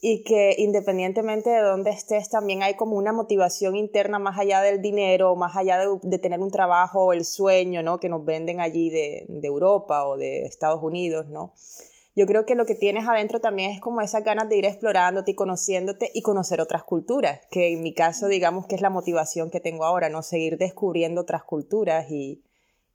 y 0.00 0.22
que 0.22 0.54
independientemente 0.58 1.50
de 1.50 1.60
dónde 1.60 1.90
estés, 1.90 2.30
también 2.30 2.62
hay 2.62 2.74
como 2.74 2.96
una 2.96 3.12
motivación 3.12 3.76
interna 3.76 4.18
más 4.18 4.38
allá 4.38 4.60
del 4.62 4.80
dinero, 4.80 5.34
más 5.34 5.56
allá 5.56 5.78
de, 5.78 6.18
tener 6.18 6.40
un 6.40 6.50
trabajo 6.50 7.06
o 7.06 7.12
el 7.12 7.24
sueño, 7.24 7.82
¿no? 7.82 7.98
Que 7.98 8.08
nos 8.08 8.24
venden 8.24 8.60
allí 8.60 8.90
de, 8.90 9.26
de, 9.28 9.48
Europa 9.48 10.06
o 10.06 10.16
de 10.16 10.42
Estados 10.42 10.82
Unidos, 10.82 11.26
¿no? 11.28 11.52
Yo 12.14 12.26
creo 12.26 12.46
que 12.46 12.56
lo 12.56 12.66
que 12.66 12.74
tienes 12.74 13.08
adentro 13.08 13.40
también 13.40 13.70
es 13.70 13.80
como 13.80 14.00
esas 14.00 14.24
ganas 14.24 14.48
de 14.48 14.56
ir 14.56 14.64
explorándote 14.64 15.32
y 15.32 15.34
conociéndote 15.34 16.10
y 16.14 16.22
conocer 16.22 16.60
otras 16.60 16.82
culturas, 16.82 17.40
que 17.50 17.72
en 17.72 17.82
mi 17.82 17.94
caso 17.94 18.26
digamos 18.26 18.66
que 18.66 18.74
es 18.74 18.80
la 18.80 18.90
motivación 18.90 19.50
que 19.50 19.60
tengo 19.60 19.84
ahora, 19.84 20.08
¿no? 20.08 20.22
Seguir 20.22 20.58
descubriendo 20.58 21.20
otras 21.20 21.44
culturas 21.44 22.10
y, 22.10 22.42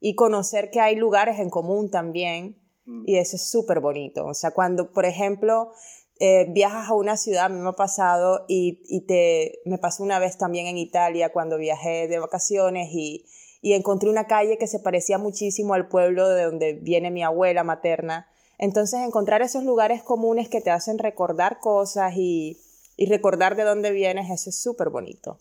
y 0.06 0.16
conocer 0.16 0.70
que 0.70 0.82
hay 0.82 0.98
lugares 0.98 1.40
en 1.40 1.50
común 1.50 1.90
también. 1.90 2.62
Mm. 2.86 3.04
Y 3.08 3.16
eso 3.20 3.38
es 3.38 3.50
súper 3.50 3.80
bonito. 3.80 4.26
O 4.26 4.34
sea, 4.34 4.52
cuando, 4.52 4.92
por 4.92 5.06
ejemplo, 5.06 5.72
eh, 6.20 6.46
viajas 6.50 6.90
a 6.90 6.94
una 6.94 7.16
ciudad, 7.16 7.46
a 7.46 7.50
mí 7.50 7.58
me 7.58 7.70
ha 7.70 7.74
pasado 7.74 8.44
y, 8.50 8.82
y, 8.90 9.06
te, 9.06 9.60
me 9.64 9.78
pasó 9.78 10.04
una 10.04 10.20
vez 10.20 10.38
también 10.38 10.68
en 10.68 10.78
Italia 10.78 11.32
cuando 11.32 11.58
viajé 11.58 12.10
de 12.10 12.20
vacaciones 12.20 12.90
y, 12.92 13.26
y 13.62 13.74
encontré 13.76 14.10
una 14.10 14.28
calle 14.28 14.58
que 14.58 14.68
se 14.68 14.80
parecía 14.80 15.18
muchísimo 15.18 15.74
al 15.74 15.88
pueblo 15.88 16.28
de 16.28 16.44
donde 16.44 16.74
viene 16.74 17.10
mi 17.10 17.24
abuela 17.24 17.64
materna. 17.64 18.28
Entonces, 18.58 19.00
encontrar 19.00 19.42
esos 19.42 19.64
lugares 19.64 20.04
comunes 20.04 20.50
que 20.50 20.60
te 20.60 20.70
hacen 20.70 20.98
recordar 20.98 21.62
cosas 21.62 22.12
y, 22.18 22.58
y 22.98 23.06
recordar 23.06 23.56
de 23.56 23.64
dónde 23.64 23.92
vienes, 23.92 24.30
eso 24.30 24.50
es 24.50 24.62
súper 24.62 24.90
bonito. 24.90 25.40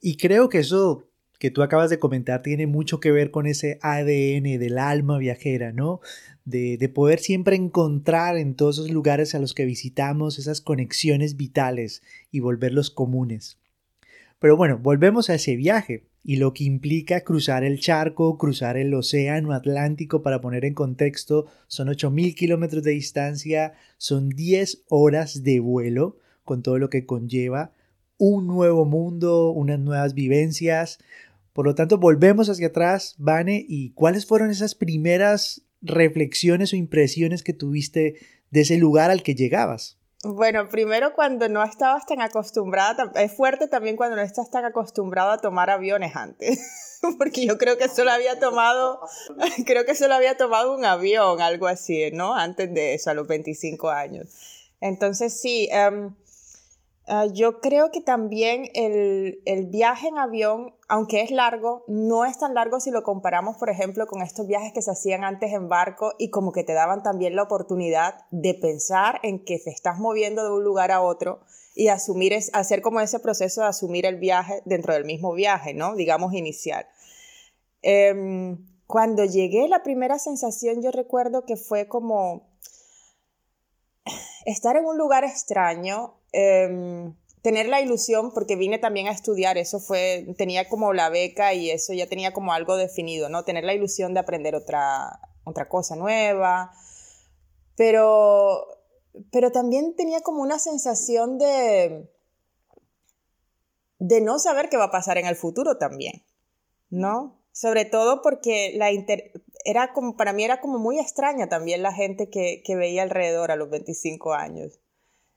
Y 0.00 0.16
creo 0.16 0.48
que 0.48 0.58
eso 0.60 1.09
que 1.40 1.50
tú 1.50 1.62
acabas 1.62 1.88
de 1.88 1.98
comentar 1.98 2.42
tiene 2.42 2.66
mucho 2.66 3.00
que 3.00 3.10
ver 3.10 3.30
con 3.30 3.46
ese 3.46 3.78
ADN 3.80 4.58
del 4.58 4.76
alma 4.76 5.16
viajera, 5.16 5.72
¿no? 5.72 6.00
De, 6.44 6.76
de, 6.76 6.88
poder 6.90 7.18
siempre 7.18 7.56
encontrar 7.56 8.36
en 8.36 8.54
todos 8.54 8.76
esos 8.76 8.90
lugares 8.90 9.34
a 9.34 9.38
los 9.38 9.54
que 9.54 9.64
visitamos 9.64 10.38
esas 10.38 10.60
conexiones 10.60 11.38
vitales 11.38 12.02
y 12.30 12.40
volverlos 12.40 12.90
comunes. 12.90 13.58
Pero 14.38 14.58
bueno, 14.58 14.78
volvemos 14.78 15.30
a 15.30 15.34
ese 15.34 15.56
viaje 15.56 16.04
y 16.22 16.36
lo 16.36 16.52
que 16.52 16.64
implica 16.64 17.22
cruzar 17.22 17.64
el 17.64 17.80
charco, 17.80 18.36
cruzar 18.36 18.76
el 18.76 18.92
océano 18.92 19.54
Atlántico, 19.54 20.22
para 20.22 20.42
poner 20.42 20.66
en 20.66 20.74
contexto, 20.74 21.46
son 21.68 21.88
8.000 21.88 22.34
kilómetros 22.34 22.82
de 22.82 22.90
distancia, 22.90 23.72
son 23.96 24.28
10 24.28 24.82
horas 24.90 25.42
de 25.42 25.60
vuelo, 25.60 26.18
con 26.44 26.62
todo 26.62 26.78
lo 26.78 26.90
que 26.90 27.06
conlleva, 27.06 27.72
un 28.20 28.46
nuevo 28.46 28.84
mundo, 28.84 29.50
unas 29.50 29.80
nuevas 29.80 30.12
vivencias, 30.12 30.98
por 31.52 31.66
lo 31.66 31.74
tanto, 31.74 31.98
volvemos 31.98 32.48
hacia 32.48 32.68
atrás, 32.68 33.14
Vane, 33.18 33.64
y 33.68 33.92
cuáles 33.92 34.26
fueron 34.26 34.50
esas 34.50 34.74
primeras 34.74 35.62
reflexiones 35.82 36.72
o 36.72 36.76
impresiones 36.76 37.42
que 37.42 37.52
tuviste 37.52 38.16
de 38.50 38.60
ese 38.60 38.76
lugar 38.76 39.10
al 39.10 39.22
que 39.22 39.34
llegabas. 39.34 40.00
Bueno, 40.22 40.68
primero 40.68 41.14
cuando 41.14 41.48
no 41.48 41.64
estabas 41.64 42.04
tan 42.04 42.20
acostumbrada, 42.20 43.10
es 43.14 43.32
fuerte 43.32 43.68
también 43.68 43.96
cuando 43.96 44.16
no 44.16 44.22
estás 44.22 44.50
tan 44.50 44.66
acostumbrado 44.66 45.30
a 45.30 45.38
tomar 45.38 45.70
aviones 45.70 46.14
antes, 46.14 46.60
porque 47.18 47.46
yo 47.46 47.56
creo 47.56 47.78
que 47.78 47.88
solo 47.88 48.10
había 48.10 48.38
tomado, 48.38 49.00
creo 49.66 49.86
que 49.86 49.94
solo 49.94 50.14
había 50.14 50.36
tomado 50.36 50.76
un 50.76 50.84
avión, 50.84 51.40
algo 51.40 51.66
así, 51.66 52.10
¿no? 52.12 52.34
Antes 52.34 52.72
de 52.74 52.92
eso, 52.94 53.10
a 53.10 53.14
los 53.14 53.26
25 53.26 53.88
años. 53.88 54.28
Entonces 54.82 55.40
sí, 55.40 55.70
um, 55.72 56.14
Ah, 57.12 57.26
yo 57.26 57.60
creo 57.60 57.90
que 57.90 58.00
también 58.00 58.70
el, 58.72 59.66
viaje 59.66 60.06
en 60.06 60.16
avión, 60.16 60.76
aunque 60.86 61.22
es 61.22 61.32
largo, 61.32 61.82
no 61.88 62.24
es 62.24 62.38
tan 62.38 62.54
largo 62.54 62.78
si 62.78 62.92
lo 62.92 63.02
comparamos, 63.02 63.56
por 63.56 63.68
ejemplo, 63.68 64.06
con 64.06 64.22
estos 64.22 64.46
viajes 64.46 64.72
que 64.72 64.80
se 64.80 64.92
hacían 64.92 65.24
antes 65.24 65.52
en 65.52 65.68
barco 65.68 66.14
y 66.18 66.30
como 66.30 66.52
que 66.52 66.62
te 66.62 66.72
daban 66.72 67.02
también 67.02 67.34
la 67.34 67.42
oportunidad 67.42 68.26
de 68.30 68.54
pensar 68.54 69.18
en 69.24 69.44
que 69.44 69.58
te 69.58 69.70
estás 69.70 69.98
moviendo 69.98 70.44
de 70.44 70.52
un 70.52 70.62
lugar 70.62 70.92
a 70.92 71.00
otro 71.00 71.40
y 71.74 71.88
asumir, 71.88 72.32
es, 72.32 72.48
hacer 72.52 72.80
como 72.80 73.00
ese 73.00 73.18
proceso 73.18 73.62
de 73.62 73.66
asumir 73.66 74.06
el 74.06 74.14
viaje 74.14 74.62
dentro 74.64 74.94
del 74.94 75.04
mismo 75.04 75.32
viaje, 75.32 75.74
¿no? 75.74 75.96
Digamos 75.96 76.32
inicial. 76.32 76.86
Em, 77.82 78.64
cuando 78.86 79.24
llegué, 79.24 79.66
la 79.66 79.82
primera 79.82 80.20
sensación 80.20 80.80
yo 80.80 80.92
recuerdo 80.92 81.44
que 81.44 81.56
fue 81.56 81.88
como 81.88 82.48
estar 84.46 84.76
en 84.76 84.84
un 84.84 84.96
lugar 84.96 85.24
extraño, 85.24 86.19
Em, 86.32 87.14
tener 87.42 87.68
la 87.68 87.80
ilusión, 87.80 88.32
porque 88.32 88.56
vine 88.56 88.78
también 88.78 89.08
a 89.08 89.12
estudiar, 89.12 89.58
eso 89.58 89.80
fue, 89.80 90.34
tenía 90.36 90.68
como 90.68 90.92
la 90.92 91.08
beca 91.08 91.54
y 91.54 91.70
eso 91.70 91.92
ya 91.92 92.06
tenía 92.06 92.32
como 92.32 92.52
algo 92.52 92.76
definido, 92.76 93.28
¿no? 93.28 93.44
Tener 93.44 93.64
la 93.64 93.74
ilusión 93.74 94.12
de 94.14 94.20
aprender 94.20 94.54
otra, 94.54 95.20
otra 95.44 95.68
cosa 95.68 95.96
nueva, 95.96 96.72
pero, 97.76 98.66
pero 99.32 99.50
también 99.52 99.96
tenía 99.96 100.20
como 100.20 100.42
una 100.42 100.58
sensación 100.58 101.38
de, 101.38 102.10
de 103.98 104.20
no 104.20 104.38
saber 104.38 104.68
qué 104.68 104.76
va 104.76 104.84
a 104.84 104.90
pasar 104.90 105.16
en 105.16 105.26
el 105.26 105.36
futuro 105.36 105.78
también, 105.78 106.22
¿no? 106.90 107.40
Sobre 107.52 107.84
todo 107.84 108.20
porque 108.22 108.72
la 108.76 108.90
era 109.64 109.92
como, 109.92 110.16
para 110.16 110.32
mí 110.32 110.44
era 110.44 110.60
como 110.60 110.78
muy 110.78 110.98
extraña 110.98 111.48
también 111.48 111.82
la 111.82 111.92
gente 111.92 112.30
que, 112.30 112.62
que 112.64 112.76
veía 112.76 113.02
alrededor 113.02 113.50
a 113.50 113.56
los 113.56 113.70
25 113.70 114.34
años. 114.34 114.78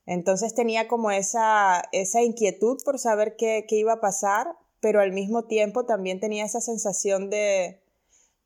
Entonces 0.06 0.54
tenía 0.54 0.88
como 0.88 1.12
esa, 1.12 1.84
esa 1.92 2.22
inquietud 2.22 2.78
por 2.84 3.00
saber 3.00 3.36
qué, 3.38 3.66
qué 3.68 3.78
iba 3.78 3.94
a 3.94 4.02
pasar, 4.02 4.58
pero 4.80 5.00
al 5.00 5.12
mismo 5.12 5.46
tiempo 5.46 5.86
también 5.86 6.20
tenía 6.20 6.46
esa 6.46 6.60
sensación 6.60 7.30
de, 7.30 7.82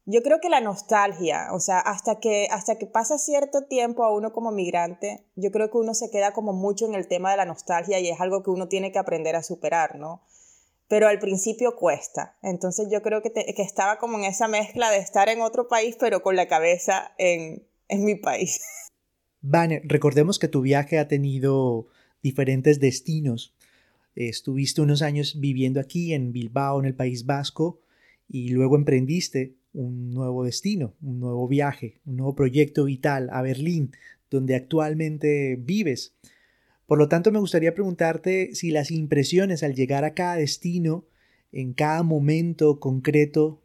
yo 0.06 0.22
creo 0.22 0.40
que 0.40 0.50
la 0.50 0.62
nostalgia, 0.62 1.50
o 1.52 1.60
sea, 1.60 1.80
hasta 1.80 2.20
que, 2.20 2.48
hasta 2.52 2.78
que 2.78 2.86
pasa 2.86 3.18
cierto 3.18 3.66
tiempo 3.66 4.06
a 4.06 4.14
uno 4.14 4.34
como 4.34 4.52
migrante, 4.52 5.26
yo 5.36 5.52
creo 5.52 5.72
que 5.72 5.78
uno 5.78 5.94
se 5.94 6.12
queda 6.12 6.34
como 6.34 6.54
mucho 6.54 6.86
en 6.86 6.96
el 6.96 7.08
tema 7.08 7.32
de 7.32 7.38
la 7.38 7.46
nostalgia 7.46 8.00
y 8.00 8.10
es 8.10 8.22
algo 8.22 8.44
que 8.44 8.52
uno 8.52 8.68
tiene 8.68 8.92
que 8.92 9.00
aprender 9.00 9.36
a 9.36 9.44
superar, 9.44 9.96
¿no? 9.96 10.22
pero 10.88 11.08
al 11.08 11.20
principio 11.20 11.76
cuesta. 11.76 12.38
Entonces 12.42 12.88
yo 12.92 13.02
creo 13.02 13.22
que, 13.22 13.32
que 13.32 13.62
estaba 13.62 13.98
como 13.98 14.18
en 14.18 14.26
esa 14.26 14.48
mezcla 14.48 14.90
de 14.90 14.98
estar 14.98 15.30
en 15.30 15.42
otro 15.42 15.68
país, 15.68 15.98
pero 16.00 16.24
con 16.24 16.36
la 16.36 16.48
cabeza 16.48 17.12
en, 17.18 17.68
en 17.88 18.06
mi 18.06 18.16
país. 18.16 18.62
Vane, 19.50 19.82
recordemos 19.86 20.40
que 20.40 20.50
tu 20.50 20.60
viaje 20.60 20.98
ha 20.98 21.08
tenido 21.08 21.88
diferentes 22.22 22.82
destinos. 22.82 23.56
Estuviste 24.14 24.82
unos 24.82 25.02
años 25.02 25.40
viviendo 25.40 25.80
aquí 25.80 26.14
en 26.14 26.34
Bilbao, 26.34 26.82
en 26.82 26.86
el 26.86 26.96
País 26.96 27.26
Vasco, 27.26 27.80
y 28.28 28.50
luego 28.50 28.76
emprendiste 28.76 29.54
un 29.72 30.12
nuevo 30.12 30.44
destino, 30.44 30.96
un 31.02 31.22
nuevo 31.22 31.48
viaje, 31.48 32.02
un 32.06 32.18
nuevo 32.18 32.36
proyecto 32.36 32.84
vital 32.84 33.30
a 33.32 33.42
Berlín, 33.42 33.92
donde 34.30 34.54
actualmente 34.54 35.56
vives. 35.56 36.14
Por 36.86 36.98
lo 36.98 37.08
tanto, 37.08 37.32
me 37.32 37.40
gustaría 37.40 37.74
preguntarte 37.74 38.54
si 38.54 38.72
las 38.72 38.92
impresiones 38.92 39.64
al 39.64 39.76
llegar 39.76 40.04
a 40.04 40.14
cada 40.14 40.36
destino, 40.36 41.06
en 41.54 41.72
cada 41.72 42.04
momento 42.04 42.82
concreto, 42.82 43.62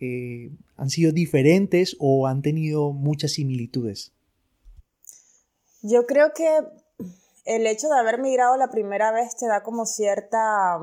eh, 0.00 0.50
han 0.76 0.88
sido 0.88 1.12
diferentes 1.12 1.94
o 1.98 2.26
han 2.26 2.40
tenido 2.40 2.94
muchas 2.94 3.32
similitudes. 3.32 4.15
Yo 5.88 6.04
creo 6.04 6.32
que 6.32 6.58
el 7.44 7.64
hecho 7.68 7.88
de 7.88 7.96
haber 7.96 8.18
migrado 8.18 8.56
la 8.56 8.70
primera 8.70 9.12
vez 9.12 9.36
te 9.36 9.46
da 9.46 9.62
como 9.62 9.86
cierta, 9.86 10.80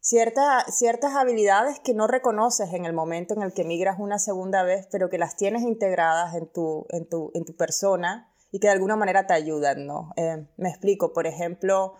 cierta, 0.00 0.64
ciertas 0.72 1.14
habilidades 1.14 1.78
que 1.78 1.94
no 1.94 2.08
reconoces 2.08 2.72
en 2.72 2.84
el 2.84 2.92
momento 2.92 3.34
en 3.34 3.42
el 3.42 3.52
que 3.52 3.62
migras 3.62 4.00
una 4.00 4.18
segunda 4.18 4.64
vez, 4.64 4.88
pero 4.90 5.08
que 5.08 5.18
las 5.18 5.36
tienes 5.36 5.62
integradas 5.62 6.34
en 6.34 6.48
tu, 6.48 6.86
en 6.90 7.08
tu, 7.08 7.30
en 7.32 7.44
tu 7.44 7.54
persona 7.54 8.34
y 8.50 8.58
que 8.58 8.66
de 8.66 8.72
alguna 8.72 8.96
manera 8.96 9.28
te 9.28 9.34
ayudan, 9.34 9.86
¿no? 9.86 10.10
Eh, 10.16 10.48
me 10.56 10.68
explico, 10.68 11.12
por 11.12 11.28
ejemplo, 11.28 11.94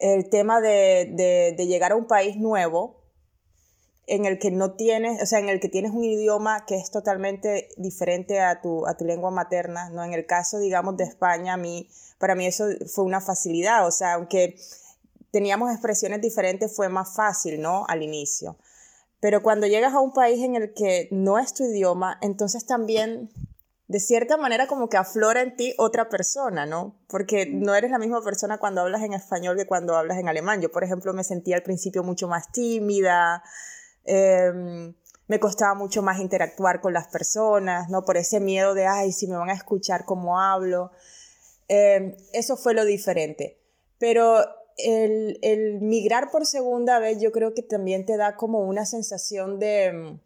el 0.00 0.28
tema 0.30 0.60
de, 0.60 1.54
de 1.56 1.66
llegar 1.68 1.92
a 1.92 1.96
un 1.96 2.08
país 2.08 2.38
nuevo 2.38 3.01
en 4.12 4.26
el 4.26 4.38
que 4.38 4.50
no 4.50 4.72
tienes, 4.74 5.22
o 5.22 5.26
sea, 5.26 5.38
en 5.38 5.48
el 5.48 5.58
que 5.58 5.70
tienes 5.70 5.92
un 5.92 6.04
idioma 6.04 6.66
que 6.66 6.76
es 6.76 6.90
totalmente 6.90 7.70
diferente 7.78 8.40
a 8.40 8.60
tu, 8.60 8.86
a 8.86 8.94
tu 8.94 9.06
lengua 9.06 9.30
materna, 9.30 9.88
¿no? 9.88 10.04
En 10.04 10.12
el 10.12 10.26
caso, 10.26 10.58
digamos, 10.58 10.98
de 10.98 11.04
España, 11.04 11.54
a 11.54 11.56
mí, 11.56 11.88
para 12.18 12.34
mí 12.34 12.44
eso 12.44 12.66
fue 12.92 13.04
una 13.04 13.22
facilidad, 13.22 13.86
o 13.86 13.90
sea, 13.90 14.14
aunque 14.14 14.56
teníamos 15.30 15.72
expresiones 15.72 16.20
diferentes, 16.20 16.76
fue 16.76 16.90
más 16.90 17.14
fácil, 17.16 17.62
¿no? 17.62 17.86
Al 17.88 18.02
inicio. 18.02 18.58
Pero 19.18 19.42
cuando 19.42 19.66
llegas 19.66 19.94
a 19.94 20.00
un 20.00 20.12
país 20.12 20.44
en 20.44 20.56
el 20.56 20.74
que 20.74 21.08
no 21.10 21.38
es 21.38 21.54
tu 21.54 21.64
idioma, 21.64 22.18
entonces 22.20 22.66
también 22.66 23.30
de 23.88 23.98
cierta 23.98 24.36
manera 24.36 24.66
como 24.66 24.90
que 24.90 24.98
aflora 24.98 25.40
en 25.40 25.56
ti 25.56 25.74
otra 25.78 26.10
persona, 26.10 26.66
¿no? 26.66 26.98
Porque 27.08 27.46
no 27.46 27.74
eres 27.74 27.90
la 27.90 27.98
misma 27.98 28.22
persona 28.22 28.58
cuando 28.58 28.82
hablas 28.82 29.02
en 29.02 29.14
español 29.14 29.56
que 29.56 29.66
cuando 29.66 29.96
hablas 29.96 30.18
en 30.18 30.28
alemán. 30.28 30.60
Yo, 30.60 30.70
por 30.70 30.84
ejemplo, 30.84 31.14
me 31.14 31.24
sentía 31.24 31.56
al 31.56 31.62
principio 31.62 32.02
mucho 32.02 32.28
más 32.28 32.52
tímida, 32.52 33.42
Em, 34.04 34.94
me 35.28 35.40
costaba 35.40 35.74
mucho 35.74 36.02
más 36.02 36.20
interactuar 36.20 36.80
con 36.80 36.92
las 36.92 37.08
personas, 37.08 37.88
¿no? 37.88 38.04
Por 38.04 38.16
ese 38.16 38.40
miedo 38.40 38.74
de, 38.74 38.86
ay, 38.86 39.12
si 39.12 39.26
me 39.26 39.36
van 39.36 39.50
a 39.50 39.54
escuchar 39.54 40.04
cómo 40.04 40.40
hablo. 40.40 40.90
Em, 41.68 42.16
eso 42.32 42.56
fue 42.56 42.74
lo 42.74 42.84
diferente. 42.84 43.58
Pero 43.98 44.44
el, 44.76 45.38
el, 45.42 45.80
migrar 45.80 46.30
por 46.30 46.46
segunda 46.46 46.98
vez 46.98 47.20
yo 47.20 47.32
creo 47.32 47.54
que 47.54 47.62
también 47.62 48.04
te 48.04 48.16
da 48.16 48.36
como 48.36 48.60
una 48.60 48.84
sensación 48.86 49.58
de... 49.58 49.84
Em, 49.86 50.18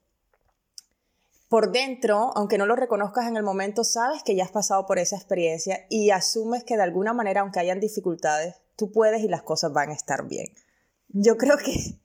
por 1.49 1.71
dentro, 1.71 2.33
aunque 2.35 2.59
no 2.59 2.67
lo 2.67 2.75
reconozcas 2.75 3.29
en 3.29 3.37
el 3.37 3.45
momento, 3.45 3.85
sabes 3.85 4.25
que 4.25 4.35
ya 4.35 4.43
has 4.43 4.51
pasado 4.51 4.85
por 4.87 4.99
esa 4.99 5.15
experiencia 5.15 5.87
y 5.89 6.11
asumes 6.11 6.65
que 6.65 6.77
de 6.77 6.83
alguna 6.83 7.13
manera, 7.13 7.43
aunque 7.43 7.61
hayan 7.61 7.79
dificultades, 7.79 8.57
tú 8.75 8.91
puedes 8.91 9.23
y 9.23 9.29
las 9.29 9.43
cosas 9.43 9.73
van 9.73 9.91
a 9.91 9.95
estar 9.95 10.27
bien. 10.27 10.49
Yo 11.09 11.37
creo 11.37 11.57
que 11.57 12.01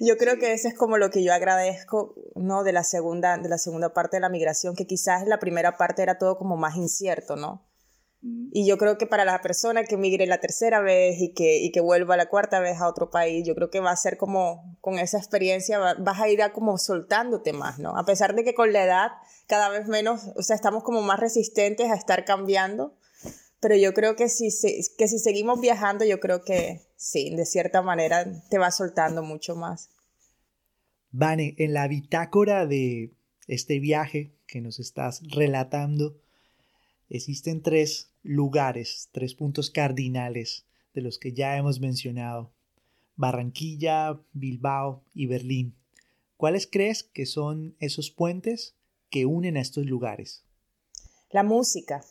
yo 0.00 0.16
creo 0.16 0.38
que 0.38 0.52
eso 0.52 0.68
es 0.68 0.74
como 0.74 0.98
lo 0.98 1.10
que 1.10 1.22
yo 1.22 1.32
agradezco, 1.32 2.14
¿no? 2.34 2.64
De 2.64 2.72
la 2.72 2.84
segunda, 2.84 3.36
de 3.38 3.48
la 3.48 3.58
segunda 3.58 3.92
parte 3.92 4.16
de 4.16 4.20
la 4.20 4.28
migración, 4.28 4.74
que 4.74 4.86
quizás 4.86 5.22
en 5.22 5.28
la 5.28 5.38
primera 5.38 5.76
parte 5.76 6.02
era 6.02 6.18
todo 6.18 6.36
como 6.36 6.56
más 6.56 6.76
incierto, 6.76 7.36
¿no? 7.36 7.66
Y 8.52 8.68
yo 8.68 8.78
creo 8.78 8.98
que 8.98 9.06
para 9.08 9.24
la 9.24 9.40
persona 9.40 9.82
que 9.82 9.96
migre 9.96 10.26
la 10.28 10.38
tercera 10.38 10.80
vez 10.80 11.20
y 11.20 11.34
que, 11.34 11.58
y 11.58 11.72
que 11.72 11.80
vuelva 11.80 12.16
la 12.16 12.28
cuarta 12.28 12.60
vez 12.60 12.80
a 12.80 12.86
otro 12.86 13.10
país, 13.10 13.44
yo 13.44 13.56
creo 13.56 13.68
que 13.68 13.80
va 13.80 13.90
a 13.90 13.96
ser 13.96 14.16
como, 14.16 14.76
con 14.80 15.00
esa 15.00 15.18
experiencia, 15.18 15.96
vas 15.98 16.20
a 16.20 16.28
ir 16.28 16.40
a 16.40 16.52
como 16.52 16.78
soltándote 16.78 17.52
más, 17.52 17.80
¿no? 17.80 17.96
A 17.96 18.04
pesar 18.04 18.36
de 18.36 18.44
que 18.44 18.54
con 18.54 18.72
la 18.72 18.84
edad 18.84 19.08
cada 19.48 19.70
vez 19.70 19.88
menos, 19.88 20.28
o 20.36 20.42
sea, 20.42 20.54
estamos 20.54 20.84
como 20.84 21.02
más 21.02 21.18
resistentes 21.18 21.90
a 21.90 21.96
estar 21.96 22.24
cambiando, 22.24 22.94
pero 23.58 23.74
yo 23.74 23.92
creo 23.92 24.14
que 24.14 24.28
si, 24.28 24.50
que 24.96 25.08
si 25.08 25.18
seguimos 25.18 25.60
viajando, 25.60 26.04
yo 26.04 26.20
creo 26.20 26.44
que 26.44 26.80
sí, 27.02 27.34
de 27.34 27.44
cierta 27.44 27.82
manera 27.82 28.24
te 28.48 28.58
va 28.58 28.70
soltando 28.70 29.22
mucho 29.22 29.56
más. 29.56 29.90
Vane, 31.10 31.54
en 31.58 31.74
la 31.74 31.88
bitácora 31.88 32.66
de 32.66 33.12
este 33.48 33.80
viaje 33.80 34.32
que 34.46 34.60
nos 34.60 34.78
estás 34.78 35.20
relatando, 35.28 36.16
existen 37.10 37.60
tres 37.60 38.10
lugares, 38.22 39.08
tres 39.12 39.34
puntos 39.34 39.70
cardinales 39.70 40.64
de 40.94 41.02
los 41.02 41.18
que 41.18 41.32
ya 41.32 41.56
hemos 41.56 41.80
mencionado. 41.80 42.52
Barranquilla, 43.16 44.20
Bilbao 44.32 45.02
y 45.12 45.26
Berlín. 45.26 45.74
¿Cuáles 46.36 46.66
crees 46.66 47.02
que 47.02 47.26
son 47.26 47.74
esos 47.80 48.10
puentes 48.10 48.74
que 49.10 49.26
unen 49.26 49.56
a 49.56 49.60
estos 49.60 49.86
lugares? 49.86 50.44
La 51.30 51.42
música. 51.42 52.04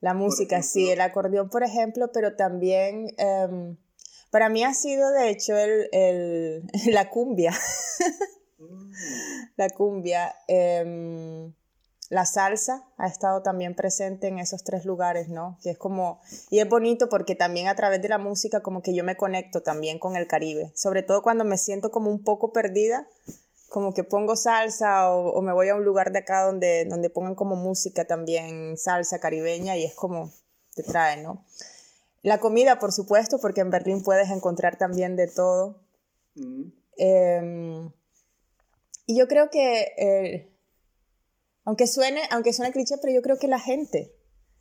La 0.00 0.14
música, 0.14 0.62
sí, 0.62 0.90
el 0.90 1.00
acordeón, 1.00 1.50
por 1.50 1.62
ejemplo, 1.62 2.10
pero 2.12 2.34
también 2.34 3.14
em, 3.18 3.76
para 4.30 4.48
mí 4.48 4.64
ha 4.64 4.72
sido, 4.72 5.10
de 5.10 5.30
hecho, 5.30 5.56
el, 5.56 6.62
la 6.86 7.10
cumbia. 7.10 7.52
Mm. 8.58 8.92
la 9.56 9.70
cumbia. 9.70 10.34
Em, 10.48 11.52
la 12.10 12.26
salsa 12.26 12.88
ha 12.98 13.06
estado 13.06 13.40
también 13.40 13.76
presente 13.76 14.26
en 14.26 14.40
esos 14.40 14.64
tres 14.64 14.84
lugares, 14.84 15.28
¿no? 15.28 15.58
Que 15.62 15.70
es 15.70 15.78
como, 15.78 16.20
y 16.50 16.58
es 16.58 16.68
bonito 16.68 17.08
porque 17.08 17.36
también 17.36 17.68
a 17.68 17.76
través 17.76 18.02
de 18.02 18.08
la 18.08 18.18
música 18.18 18.62
como 18.62 18.82
que 18.82 18.94
yo 18.94 19.04
me 19.04 19.16
conecto 19.16 19.62
también 19.62 20.00
con 20.00 20.16
el 20.16 20.26
Caribe, 20.26 20.72
sobre 20.74 21.04
todo 21.04 21.22
cuando 21.22 21.44
me 21.44 21.56
siento 21.56 21.92
como 21.92 22.10
un 22.10 22.24
poco 22.24 22.52
perdida, 22.52 23.06
como 23.70 23.94
que 23.94 24.02
pongo 24.04 24.34
salsa 24.34 25.10
o, 25.12 25.40
me 25.42 25.52
voy 25.52 25.68
a 25.68 25.76
un 25.76 25.84
lugar 25.84 26.10
de 26.12 26.18
acá 26.18 26.42
donde, 26.42 26.84
donde 26.86 27.08
pongan 27.08 27.36
como 27.36 27.54
música 27.54 28.04
también, 28.04 28.76
salsa 28.76 29.20
caribeña 29.20 29.76
y 29.76 29.84
es 29.84 29.94
como 29.94 30.32
te 30.74 30.82
trae, 30.82 31.22
¿no? 31.22 31.46
La 32.22 32.38
comida, 32.38 32.80
por 32.80 32.92
supuesto, 32.92 33.38
porque 33.38 33.60
en 33.60 33.70
Berlín 33.70 34.02
puedes 34.02 34.28
encontrar 34.30 34.76
también 34.76 35.16
de 35.16 35.28
todo. 35.28 35.80
Mm. 36.34 36.64
Em, 36.98 37.92
y 39.06 39.16
yo 39.16 39.28
creo 39.28 39.50
que, 39.50 39.92
eh, 39.96 40.52
aunque, 41.64 41.86
suene, 41.86 42.22
aunque 42.30 42.52
suene 42.52 42.72
cliché, 42.72 42.96
pero 42.98 43.14
yo 43.14 43.22
creo 43.22 43.38
que 43.38 43.48
la 43.48 43.60
gente, 43.60 44.12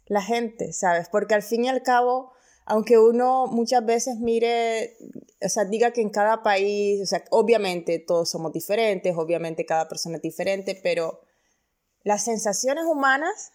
la 0.06 0.22
gente, 0.22 0.72
¿sabes? 0.72 1.10
Porque 1.10 1.34
al 1.34 1.44
fin 1.44 1.66
y 1.66 1.70
al 1.70 1.82
cabo, 1.82 2.32
aunque 2.70 2.98
uno 2.98 3.48
muchas 3.48 3.86
veces 3.86 4.20
mire 4.20 4.96
o 5.42 5.50
sea, 5.50 5.66
diga 5.66 5.92
que 5.92 6.02
en 6.02 6.10
cada 6.10 6.44
país, 6.44 7.02
o 7.02 7.06
sea, 7.06 7.24
obviamente 7.32 8.00
todos 8.00 8.30
somos 8.30 8.52
diferentes, 8.52 9.16
obviamente 9.16 9.66
cada 9.66 9.88
persona 9.88 10.18
es 10.18 10.22
diferente, 10.22 10.80
pero 10.82 11.22
las 12.04 12.26
sensaciones 12.26 12.86
humanas, 12.86 13.52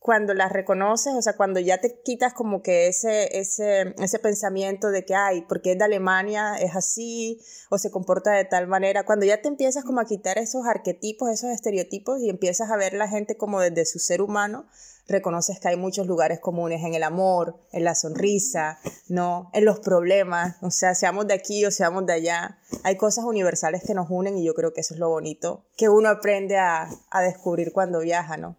cuando 0.00 0.32
las 0.32 0.50
reconoces, 0.50 1.12
o 1.14 1.20
sea, 1.20 1.36
cuando 1.36 1.60
ya 1.60 1.78
te 1.78 2.00
quitas 2.02 2.32
como 2.32 2.62
que 2.62 2.88
ese, 2.88 3.38
ese, 3.38 3.94
ese 3.98 4.18
pensamiento 4.18 4.90
de 4.90 5.04
que, 5.04 5.14
ay, 5.14 5.44
porque 5.46 5.72
es 5.72 5.78
de 5.78 5.84
Alemania, 5.84 6.56
es 6.56 6.74
así, 6.74 7.38
o 7.68 7.76
se 7.76 7.90
comporta 7.90 8.32
de 8.32 8.46
tal 8.46 8.66
manera, 8.66 9.04
cuando 9.04 9.26
ya 9.26 9.42
te 9.42 9.48
empiezas 9.48 9.84
como 9.84 10.00
a 10.00 10.06
quitar 10.06 10.38
esos 10.38 10.66
arquetipos, 10.66 11.28
esos 11.28 11.50
estereotipos 11.50 12.20
y 12.20 12.30
empiezas 12.30 12.70
a 12.70 12.76
ver 12.76 12.94
la 12.94 13.08
gente 13.08 13.36
como 13.36 13.60
desde 13.60 13.84
su 13.84 13.98
ser 13.98 14.22
humano, 14.22 14.66
reconoces 15.10 15.60
que 15.60 15.68
hay 15.68 15.76
muchos 15.76 16.06
lugares 16.06 16.40
comunes 16.40 16.82
en 16.84 16.94
el 16.94 17.02
amor, 17.02 17.56
en 17.72 17.84
la 17.84 17.94
sonrisa, 17.94 18.78
¿no? 19.08 19.50
En 19.52 19.64
los 19.64 19.80
problemas, 19.80 20.56
o 20.62 20.70
sea, 20.70 20.94
seamos 20.94 21.26
de 21.26 21.34
aquí 21.34 21.64
o 21.64 21.70
seamos 21.70 22.06
de 22.06 22.14
allá, 22.14 22.58
hay 22.82 22.96
cosas 22.96 23.24
universales 23.24 23.82
que 23.86 23.94
nos 23.94 24.06
unen 24.08 24.38
y 24.38 24.44
yo 24.44 24.54
creo 24.54 24.72
que 24.72 24.80
eso 24.80 24.94
es 24.94 25.00
lo 25.00 25.08
bonito 25.08 25.64
que 25.76 25.88
uno 25.88 26.08
aprende 26.08 26.56
a, 26.56 26.88
a 27.10 27.22
descubrir 27.22 27.72
cuando 27.72 28.00
viaja, 28.00 28.36
¿no? 28.36 28.56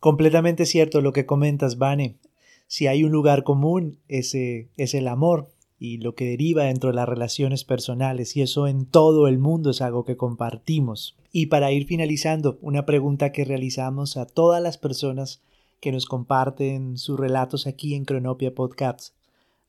Completamente 0.00 0.66
cierto 0.66 1.00
lo 1.00 1.12
que 1.12 1.26
comentas, 1.26 1.78
Vane. 1.78 2.18
Si 2.66 2.86
hay 2.86 3.04
un 3.04 3.12
lugar 3.12 3.44
común, 3.44 4.00
ese 4.08 4.70
es 4.76 4.94
el 4.94 5.06
amor 5.06 5.52
y 5.82 5.98
lo 5.98 6.14
que 6.14 6.26
deriva 6.26 6.64
dentro 6.64 6.90
de 6.90 6.96
las 6.96 7.08
relaciones 7.08 7.64
personales, 7.64 8.36
y 8.36 8.42
eso 8.42 8.68
en 8.68 8.86
todo 8.86 9.26
el 9.26 9.40
mundo 9.40 9.70
es 9.70 9.80
algo 9.80 10.04
que 10.04 10.16
compartimos. 10.16 11.16
Y 11.32 11.46
para 11.46 11.72
ir 11.72 11.86
finalizando, 11.86 12.56
una 12.62 12.86
pregunta 12.86 13.32
que 13.32 13.44
realizamos 13.44 14.16
a 14.16 14.24
todas 14.24 14.62
las 14.62 14.78
personas 14.78 15.42
que 15.82 15.90
nos 15.90 16.06
comparten 16.06 16.96
sus 16.96 17.18
relatos 17.18 17.66
aquí 17.66 17.96
en 17.96 18.04
Cronopia 18.04 18.54
Podcasts. 18.54 19.14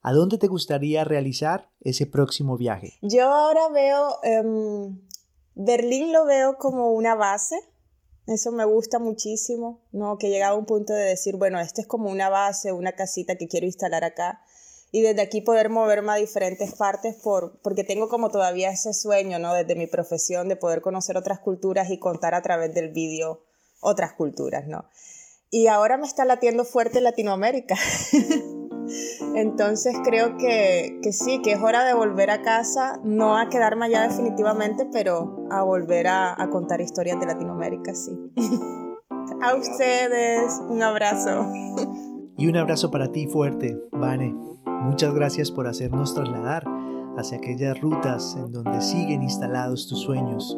¿A 0.03 0.13
dónde 0.13 0.37
te 0.37 0.47
gustaría 0.47 1.03
realizar 1.03 1.71
ese 1.81 2.05
próximo 2.05 2.55
viaje? 2.55 2.93
Yo 3.01 3.23
ahora 3.23 3.67
veo, 3.69 4.19
em, 4.21 5.01
Berlín 5.55 6.13
lo 6.13 6.23
veo 6.25 6.59
como 6.59 6.91
una 6.91 7.15
base, 7.15 7.55
eso 8.27 8.51
me 8.51 8.63
gusta 8.63 8.99
muchísimo, 8.99 9.81
¿no? 9.91 10.19
Que 10.19 10.29
llega 10.29 10.49
a 10.49 10.53
un 10.53 10.65
punto 10.65 10.93
de 10.93 11.03
decir, 11.03 11.35
bueno, 11.35 11.59
este 11.59 11.81
es 11.81 11.87
como 11.87 12.11
una 12.11 12.29
base, 12.29 12.71
una 12.71 12.91
casita 12.91 13.35
que 13.35 13.47
quiero 13.47 13.65
instalar 13.65 14.03
acá. 14.03 14.39
y 14.95 15.01
desde 15.01 15.23
aquí 15.23 15.41
poder 15.41 15.71
moverme 15.71 16.11
a 16.11 16.15
diferentes 16.17 16.75
partes 16.75 17.15
por, 17.15 17.59
porque 17.63 17.83
tengo 17.83 18.09
como 18.09 18.29
todavía 18.29 18.69
ese 18.69 18.93
sueño, 18.93 19.39
¿no? 19.39 19.51
Desde 19.55 19.75
mi 19.75 19.87
profesión 19.87 20.47
de 20.49 20.55
poder 20.55 20.81
conocer 20.81 21.17
otras 21.17 21.39
culturas 21.39 21.89
y 21.89 21.97
contar 21.97 22.35
a 22.35 22.43
través 22.43 22.75
del 22.75 22.89
vídeo 22.89 23.41
otras 23.81 24.13
culturas, 24.13 24.67
¿no? 24.67 24.85
Y 25.53 25.67
ahora 25.67 25.97
me 25.97 26.07
está 26.07 26.25
latiendo 26.25 26.65
fuerte 26.65 26.99
Latinoamérica. 26.99 27.75
Entonces 29.35 29.95
creo 30.03 30.35
que, 30.35 30.99
que, 31.03 31.13
sí, 31.13 31.43
que 31.43 31.51
es 31.51 31.61
hora 31.61 31.85
de 31.85 31.93
volver 31.93 32.31
a 32.31 32.41
casa, 32.41 32.99
no 33.03 33.37
a 33.37 33.49
quedarme 33.49 33.85
allá 33.85 34.07
definitivamente, 34.07 34.87
pero 34.91 35.45
a 35.51 35.61
volver 35.61 36.07
a, 36.07 36.41
a 36.41 36.49
contar 36.49 36.81
historias 36.81 37.19
de 37.19 37.27
Latinoamérica, 37.27 37.93
sí. 37.93 38.17
a 39.43 39.55
ustedes, 39.55 40.59
un 40.67 40.81
abrazo. 40.81 41.45
Y 42.35 42.47
un 42.47 42.57
abrazo 42.57 42.89
para 42.89 43.11
ti 43.11 43.27
fuerte, 43.27 43.77
Vane. 43.91 44.33
Muchas 44.65 45.13
gracias 45.13 45.51
por 45.51 45.67
hacernos 45.67 46.15
trasladar 46.15 46.65
hacia 47.15 47.37
aquellas 47.37 47.79
rutas 47.79 48.35
en 48.39 48.51
donde 48.51 48.81
siguen 48.81 49.21
instalados 49.21 49.87
tus 49.87 49.99
sueños. 50.01 50.57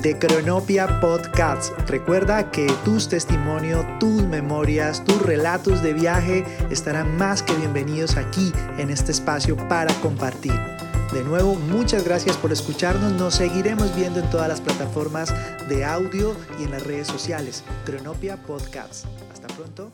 de 0.04 0.20
Cronopia 0.20 1.00
Podcast. 1.00 1.74
Recuerda 1.90 2.52
que 2.52 2.68
tus 2.86 3.10
testimonios, 3.10 3.86
tus 4.00 4.24
memorias, 4.24 5.04
tus 5.04 5.22
relatos 5.22 5.82
de 5.82 5.94
viaje 5.94 6.44
estarán 6.70 7.18
más 7.18 7.42
que 7.42 7.56
bienvenidos 7.56 8.18
aquí 8.18 8.52
en 8.78 8.92
este 8.92 9.12
espacio 9.12 9.56
para 9.68 9.94
compartir. 10.02 10.77
De 11.12 11.24
nuevo, 11.24 11.56
muchas 11.56 12.04
gracias 12.04 12.36
por 12.36 12.52
escucharnos. 12.52 13.14
Nos 13.14 13.36
seguiremos 13.36 13.96
viendo 13.96 14.20
en 14.20 14.30
todas 14.30 14.50
las 14.50 14.60
plataformas 14.60 15.34
de 15.70 15.86
audio 15.86 16.36
y 16.60 16.64
en 16.64 16.72
las 16.72 16.84
redes 16.84 17.08
sociales. 17.08 17.64
Cronopia 17.86 18.36
Podcasts. 18.44 19.06
Hasta 19.32 19.48
pronto. 19.48 19.90